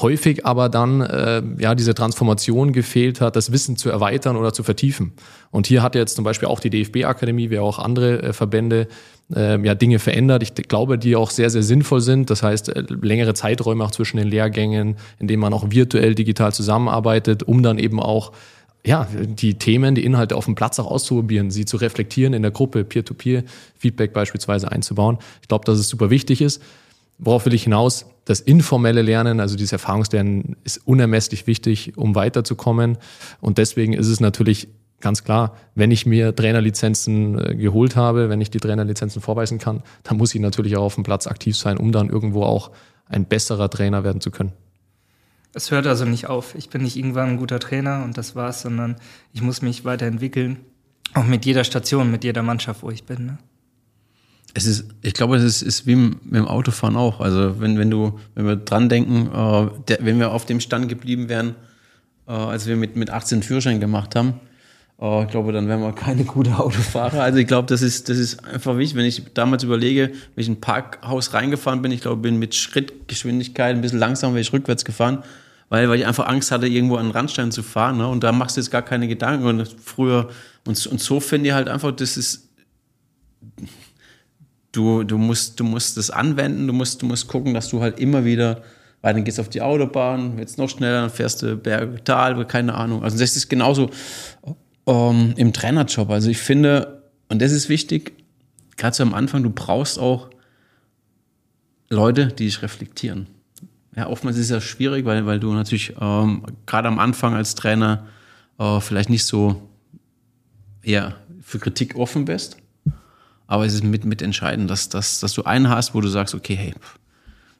[0.00, 4.62] Häufig aber dann äh, ja diese Transformation gefehlt hat, das Wissen zu erweitern oder zu
[4.62, 5.12] vertiefen.
[5.50, 8.86] Und hier hat jetzt zum Beispiel auch die DFB-Akademie, wie auch andere äh, Verbände,
[9.34, 10.42] äh, ja Dinge verändert.
[10.42, 12.30] Ich glaube, die auch sehr, sehr sinnvoll sind.
[12.30, 16.52] Das heißt, äh, längere Zeiträume auch zwischen den Lehrgängen, in denen man auch virtuell digital
[16.52, 18.32] zusammenarbeitet, um dann eben auch
[18.86, 22.50] ja, die Themen, die Inhalte auf dem Platz auch auszuprobieren, sie zu reflektieren in der
[22.50, 25.18] Gruppe, Peer-to-Peer-Feedback beispielsweise einzubauen.
[25.40, 26.62] Ich glaube, dass es super wichtig ist.
[27.18, 28.06] Worauf will ich hinaus?
[28.24, 32.98] Das informelle Lernen, also dieses Erfahrungslernen, ist unermesslich wichtig, um weiterzukommen.
[33.40, 34.68] Und deswegen ist es natürlich
[35.00, 39.82] ganz klar, wenn ich mir Trainerlizenzen äh, geholt habe, wenn ich die Trainerlizenzen vorweisen kann,
[40.02, 42.70] dann muss ich natürlich auch auf dem Platz aktiv sein, um dann irgendwo auch
[43.06, 44.52] ein besserer Trainer werden zu können.
[45.54, 46.56] Es hört also nicht auf.
[46.56, 48.96] Ich bin nicht irgendwann ein guter Trainer und das war's, sondern
[49.32, 50.58] ich muss mich weiterentwickeln.
[51.14, 53.26] Auch mit jeder Station, mit jeder Mannschaft, wo ich bin.
[53.26, 53.38] Ne?
[54.52, 57.20] Es ist, ich glaube, es ist, ist wie mit dem Autofahren auch.
[57.20, 60.88] Also wenn, wenn du, wenn wir dran denken, äh, der, wenn wir auf dem Stand
[60.88, 61.54] geblieben wären,
[62.26, 64.40] äh, als wir mit, mit 18 Führerschein gemacht haben,
[65.00, 67.22] äh, ich glaube, dann wären wir keine gute Autofahrer.
[67.22, 68.96] Also ich glaube, das ist, das ist einfach wichtig.
[68.96, 72.56] Wenn ich damals überlege, wenn ich in ein Parkhaus reingefahren bin, ich glaube, bin mit
[72.56, 75.22] Schrittgeschwindigkeit ein bisschen langsamer, wäre ich rückwärts gefahren
[75.68, 77.98] weil, weil ich einfach Angst hatte, irgendwo an den Randstein zu fahren.
[77.98, 78.06] Ne?
[78.08, 79.46] Und da machst du jetzt gar keine Gedanken.
[79.46, 80.28] Und früher,
[80.66, 82.48] und, und so finde ich halt einfach, das ist,
[84.72, 87.98] du, du, musst, du musst das anwenden, du musst, du musst gucken, dass du halt
[87.98, 88.62] immer wieder,
[89.00, 92.44] weil dann gehst du auf die Autobahn, jetzt noch schneller, dann fährst du Berg, Tal,
[92.46, 93.02] keine Ahnung.
[93.02, 93.90] Also das ist genauso
[94.86, 96.10] ähm, im Trainerjob.
[96.10, 98.12] Also ich finde, und das ist wichtig,
[98.76, 100.30] gerade so am Anfang, du brauchst auch
[101.90, 103.28] Leute, die dich reflektieren.
[103.96, 107.54] Ja, oftmals ist es ja schwierig, weil, weil du natürlich ähm, gerade am Anfang als
[107.54, 108.06] Trainer
[108.58, 109.68] äh, vielleicht nicht so
[110.82, 112.56] ja, für Kritik offen bist.
[113.46, 116.34] Aber es ist mit, mit entscheidend, dass, dass, dass du einen hast, wo du sagst,
[116.34, 116.74] okay, hey,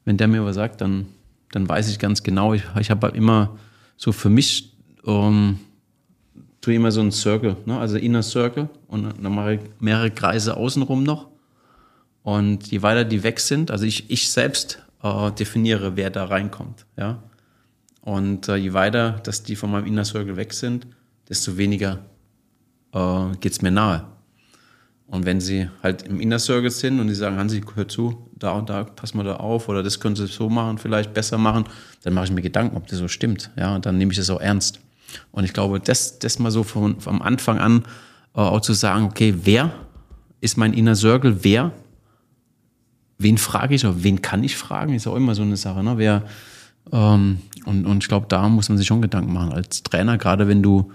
[0.05, 1.07] wenn der mir was sagt, dann,
[1.53, 2.55] dann weiß ich ganz genau.
[2.55, 3.57] Ich, ich habe halt immer
[3.97, 4.75] so für mich,
[5.07, 5.61] ähm,
[6.61, 7.79] tue immer so einen Circle, ne?
[7.79, 11.29] also Inner Circle und dann mache ich mehrere Kreise außenrum noch.
[12.23, 16.87] Und je weiter die weg sind, also ich, ich selbst äh, definiere, wer da reinkommt.
[16.97, 17.23] Ja?
[18.01, 20.87] Und äh, je weiter, dass die von meinem Inner Circle weg sind,
[21.29, 22.01] desto weniger
[22.93, 24.07] äh, geht es mir nahe.
[25.07, 28.53] Und wenn sie halt im Inner Circle sind und die sagen, Hansi, hör zu, da
[28.53, 31.65] und da, pass mal da auf oder das können sie so machen, vielleicht besser machen,
[32.03, 33.51] dann mache ich mir Gedanken, ob das so stimmt.
[33.57, 34.81] Ja, und dann nehme ich das auch ernst.
[35.31, 37.85] Und ich glaube, das, das mal so von, vom Anfang an
[38.35, 39.73] äh, auch zu sagen, okay, wer
[40.41, 41.73] ist mein Inner Circle, wer
[43.25, 45.83] wen frage ich oder wen kann ich fragen, ist auch immer so eine Sache.
[45.83, 45.99] Ne?
[45.99, 46.23] Wer,
[46.93, 50.47] ähm, und, und ich glaube, da muss man sich schon Gedanken machen als Trainer, gerade
[50.47, 50.93] wenn du,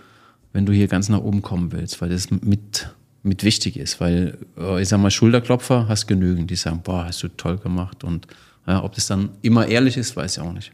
[0.54, 2.90] wenn du hier ganz nach oben kommen willst, weil das mit,
[3.24, 4.00] mit wichtig ist.
[4.00, 8.06] Weil, äh, ich sag mal, Schulterklopfer hast genügend, die sagen, boah, hast du toll gemacht.
[8.06, 8.28] Und
[8.66, 10.72] ja, ob das dann immer ehrlich ist, weiß ich auch nicht.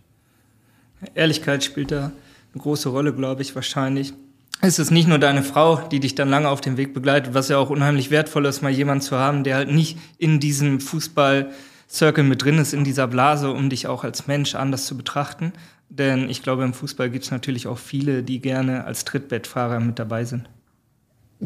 [1.16, 2.12] Ehrlichkeit spielt da
[2.54, 4.14] eine große Rolle, glaube ich, wahrscheinlich
[4.62, 7.50] ist es nicht nur deine Frau, die dich dann lange auf dem Weg begleitet, was
[7.50, 12.24] ja auch unheimlich wertvoll ist, mal jemanden zu haben, der halt nicht in diesem Fußball-Circle
[12.24, 15.54] mit drin ist, in dieser Blase, um dich auch als Mensch anders zu betrachten.
[15.90, 20.00] Denn ich glaube, im Fußball gibt es natürlich auch viele, die gerne als Trittbettfahrer mit
[20.00, 20.50] dabei sind.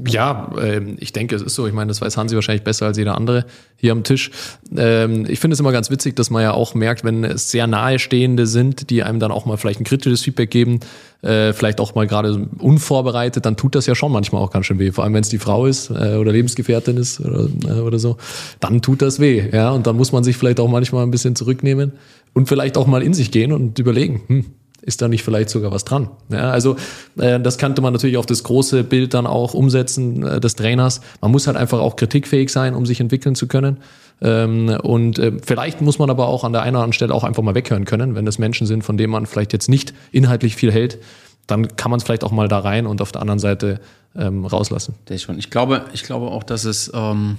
[0.07, 1.67] Ja, ähm, ich denke, es ist so.
[1.67, 3.45] Ich meine, das weiß Hansi wahrscheinlich besser als jeder andere
[3.75, 4.31] hier am Tisch.
[4.75, 7.67] Ähm, ich finde es immer ganz witzig, dass man ja auch merkt, wenn es sehr
[7.67, 10.79] nahestehende sind, die einem dann auch mal vielleicht ein kritisches Feedback geben,
[11.21, 14.79] äh, vielleicht auch mal gerade unvorbereitet, dann tut das ja schon manchmal auch ganz schön
[14.79, 14.91] weh.
[14.91, 18.17] Vor allem, wenn es die Frau ist äh, oder Lebensgefährtin ist oder, äh, oder so,
[18.59, 19.49] dann tut das weh.
[19.51, 21.93] Ja, und dann muss man sich vielleicht auch manchmal ein bisschen zurücknehmen
[22.33, 24.45] und vielleicht auch mal in sich gehen und überlegen, hm,
[24.81, 26.09] ist da nicht vielleicht sogar was dran?
[26.29, 26.75] Ja, also
[27.17, 31.01] äh, das könnte man natürlich auf das große Bild dann auch umsetzen äh, des Trainers.
[31.21, 33.77] Man muss halt einfach auch kritikfähig sein, um sich entwickeln zu können.
[34.21, 37.23] Ähm, und äh, vielleicht muss man aber auch an der einen oder anderen Stelle auch
[37.23, 40.55] einfach mal weghören können, wenn das Menschen sind, von denen man vielleicht jetzt nicht inhaltlich
[40.55, 40.99] viel hält.
[41.47, 43.79] Dann kann man es vielleicht auch mal da rein und auf der anderen Seite
[44.15, 44.95] ähm, rauslassen.
[45.09, 47.37] Ich glaube, ich glaube auch, dass es, ähm,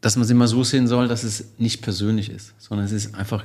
[0.00, 3.14] dass man es immer so sehen soll, dass es nicht persönlich ist, sondern es ist
[3.14, 3.44] einfach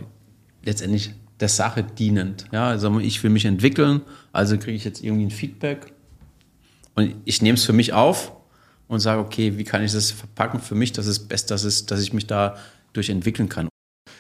[0.63, 2.46] letztendlich der Sache dienend.
[2.52, 5.94] Ja, also ich will mich entwickeln, also kriege ich jetzt irgendwie ein Feedback
[6.96, 8.34] und ich nehme es für mich auf
[8.88, 11.86] und sage, okay, wie kann ich das verpacken für mich, dass es best, dass es,
[11.86, 12.58] dass ich mich da
[12.94, 13.70] durchentwickeln kann.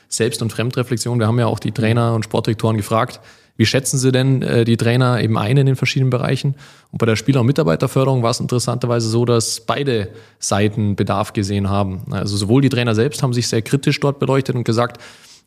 [0.07, 3.19] Selbst- und Fremdreflexion, wir haben ja auch die Trainer und Sportdirektoren gefragt,
[3.57, 6.55] wie schätzen Sie denn äh, die Trainer eben ein in den verschiedenen Bereichen?
[6.91, 11.69] Und bei der Spieler- und Mitarbeiterförderung war es interessanterweise so, dass beide Seiten Bedarf gesehen
[11.69, 12.05] haben.
[12.11, 15.01] Also sowohl die Trainer selbst haben sich sehr kritisch dort beleuchtet und gesagt,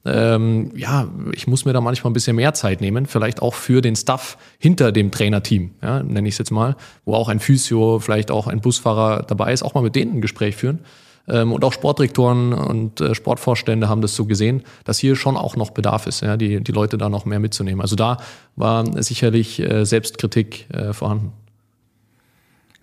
[0.04, 3.80] ähm, ja, ich muss mir da manchmal ein bisschen mehr Zeit nehmen, vielleicht auch für
[3.80, 8.00] den Staff hinter dem Trainerteam, ja, nenne ich es jetzt mal, wo auch ein Physio,
[8.00, 10.80] vielleicht auch ein Busfahrer dabei ist, auch mal mit denen ein Gespräch führen.
[11.28, 15.54] Ähm, und auch Sportdirektoren und äh, Sportvorstände haben das so gesehen, dass hier schon auch
[15.54, 17.80] noch Bedarf ist, ja, die, die Leute da noch mehr mitzunehmen.
[17.80, 18.16] Also da
[18.56, 21.32] war sicherlich äh, Selbstkritik äh, vorhanden.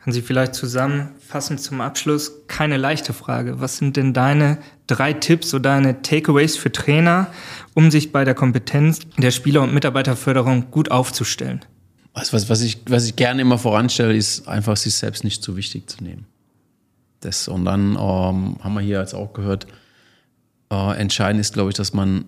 [0.03, 3.59] Können Sie vielleicht zusammenfassend zum Abschluss, keine leichte Frage.
[3.59, 7.27] Was sind denn deine drei Tipps oder deine Takeaways für Trainer,
[7.73, 11.65] um sich bei der Kompetenz der Spieler- und Mitarbeiterförderung gut aufzustellen?
[12.13, 15.57] Also was, was, ich, was ich gerne immer voranstelle, ist einfach sich selbst nicht zu
[15.57, 16.25] wichtig zu nehmen.
[17.19, 19.67] Das, und dann ähm, haben wir hier jetzt auch gehört,
[20.71, 22.25] äh, entscheidend ist, glaube ich, dass man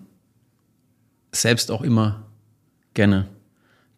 [1.32, 2.26] selbst auch immer
[2.92, 3.28] gerne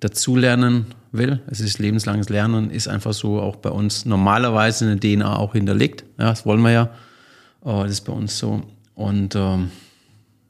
[0.05, 1.41] dazulernen will.
[1.47, 5.55] Es ist lebenslanges Lernen, ist einfach so auch bei uns normalerweise in der DNA auch
[5.55, 6.05] hinterlegt.
[6.19, 6.91] Ja, das wollen wir ja.
[7.63, 8.63] Das ist bei uns so.
[8.95, 9.71] Und ähm,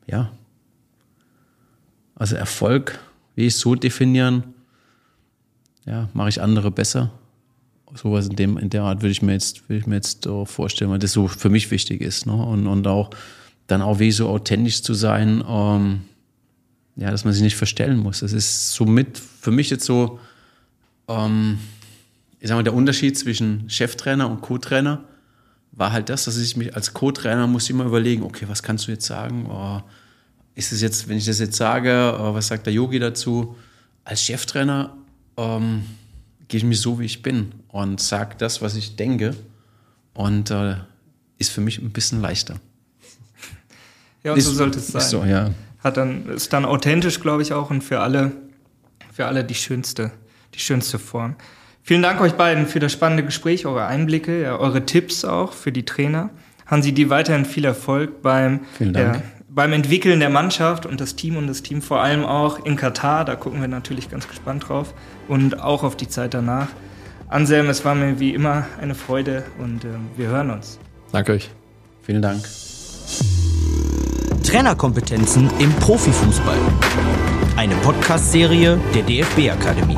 [0.09, 0.33] ja,
[2.17, 2.99] also Erfolg,
[3.37, 4.43] wie ich es so definieren,
[5.87, 7.13] ja, mache ich andere besser.
[7.95, 10.99] Sowas in, in der Art würde ich mir jetzt, würde ich mir jetzt vorstellen, weil
[10.99, 12.27] das so für mich wichtig ist.
[12.27, 12.35] Ne?
[12.35, 13.11] Und, und auch
[13.69, 16.01] dann auch wie so authentisch zu sein, ähm,
[16.97, 18.21] ja, dass man sich nicht verstellen muss.
[18.21, 20.21] Das ist somit für mich jetzt so,
[21.09, 21.59] ähm,
[22.41, 25.03] ich sag mal, der Unterschied zwischen Cheftrainer und Co-Trainer
[25.73, 28.93] war halt das, dass ich mich als Co-Trainer muss immer überlegen, okay, was kannst du
[28.93, 29.47] jetzt sagen?
[29.51, 29.81] Oh,
[30.55, 33.57] ist es jetzt, wenn ich das jetzt sage, oh, was sagt der Yogi dazu?
[34.05, 34.97] Als Cheftrainer
[35.37, 35.85] ähm,
[36.47, 39.35] gehe ich mich so, wie ich bin und sage das, was ich denke.
[40.13, 40.77] Und äh,
[41.39, 42.55] ist für mich ein bisschen leichter.
[44.23, 45.03] Ja, und ist, so sollte es sein.
[45.03, 45.53] So, ja.
[45.85, 48.33] Hat dann, ist dann authentisch, glaube ich, auch und für alle,
[49.13, 50.11] für alle die schönste,
[50.55, 51.37] die schönste Form.
[51.83, 55.71] Vielen Dank euch beiden für das spannende Gespräch, eure Einblicke, ja, eure Tipps auch für
[55.71, 56.31] die Trainer.
[56.67, 59.21] Hansi, dir weiterhin viel Erfolg beim, ja,
[59.51, 63.27] beim Entwickeln der Mannschaft und das Team und das Team vor allem auch in Katar.
[63.27, 64.95] Da gucken wir natürlich ganz gespannt drauf
[65.29, 66.69] und auch auf die Zeit danach.
[67.29, 70.79] Anselm, es war mir wie immer eine Freude und äh, wir hören uns.
[71.13, 71.51] Danke euch.
[72.03, 72.45] Vielen Dank.
[74.45, 76.59] Trainerkompetenzen im Profifußball.
[77.57, 79.97] Eine Podcast-Serie der DFB Akademie.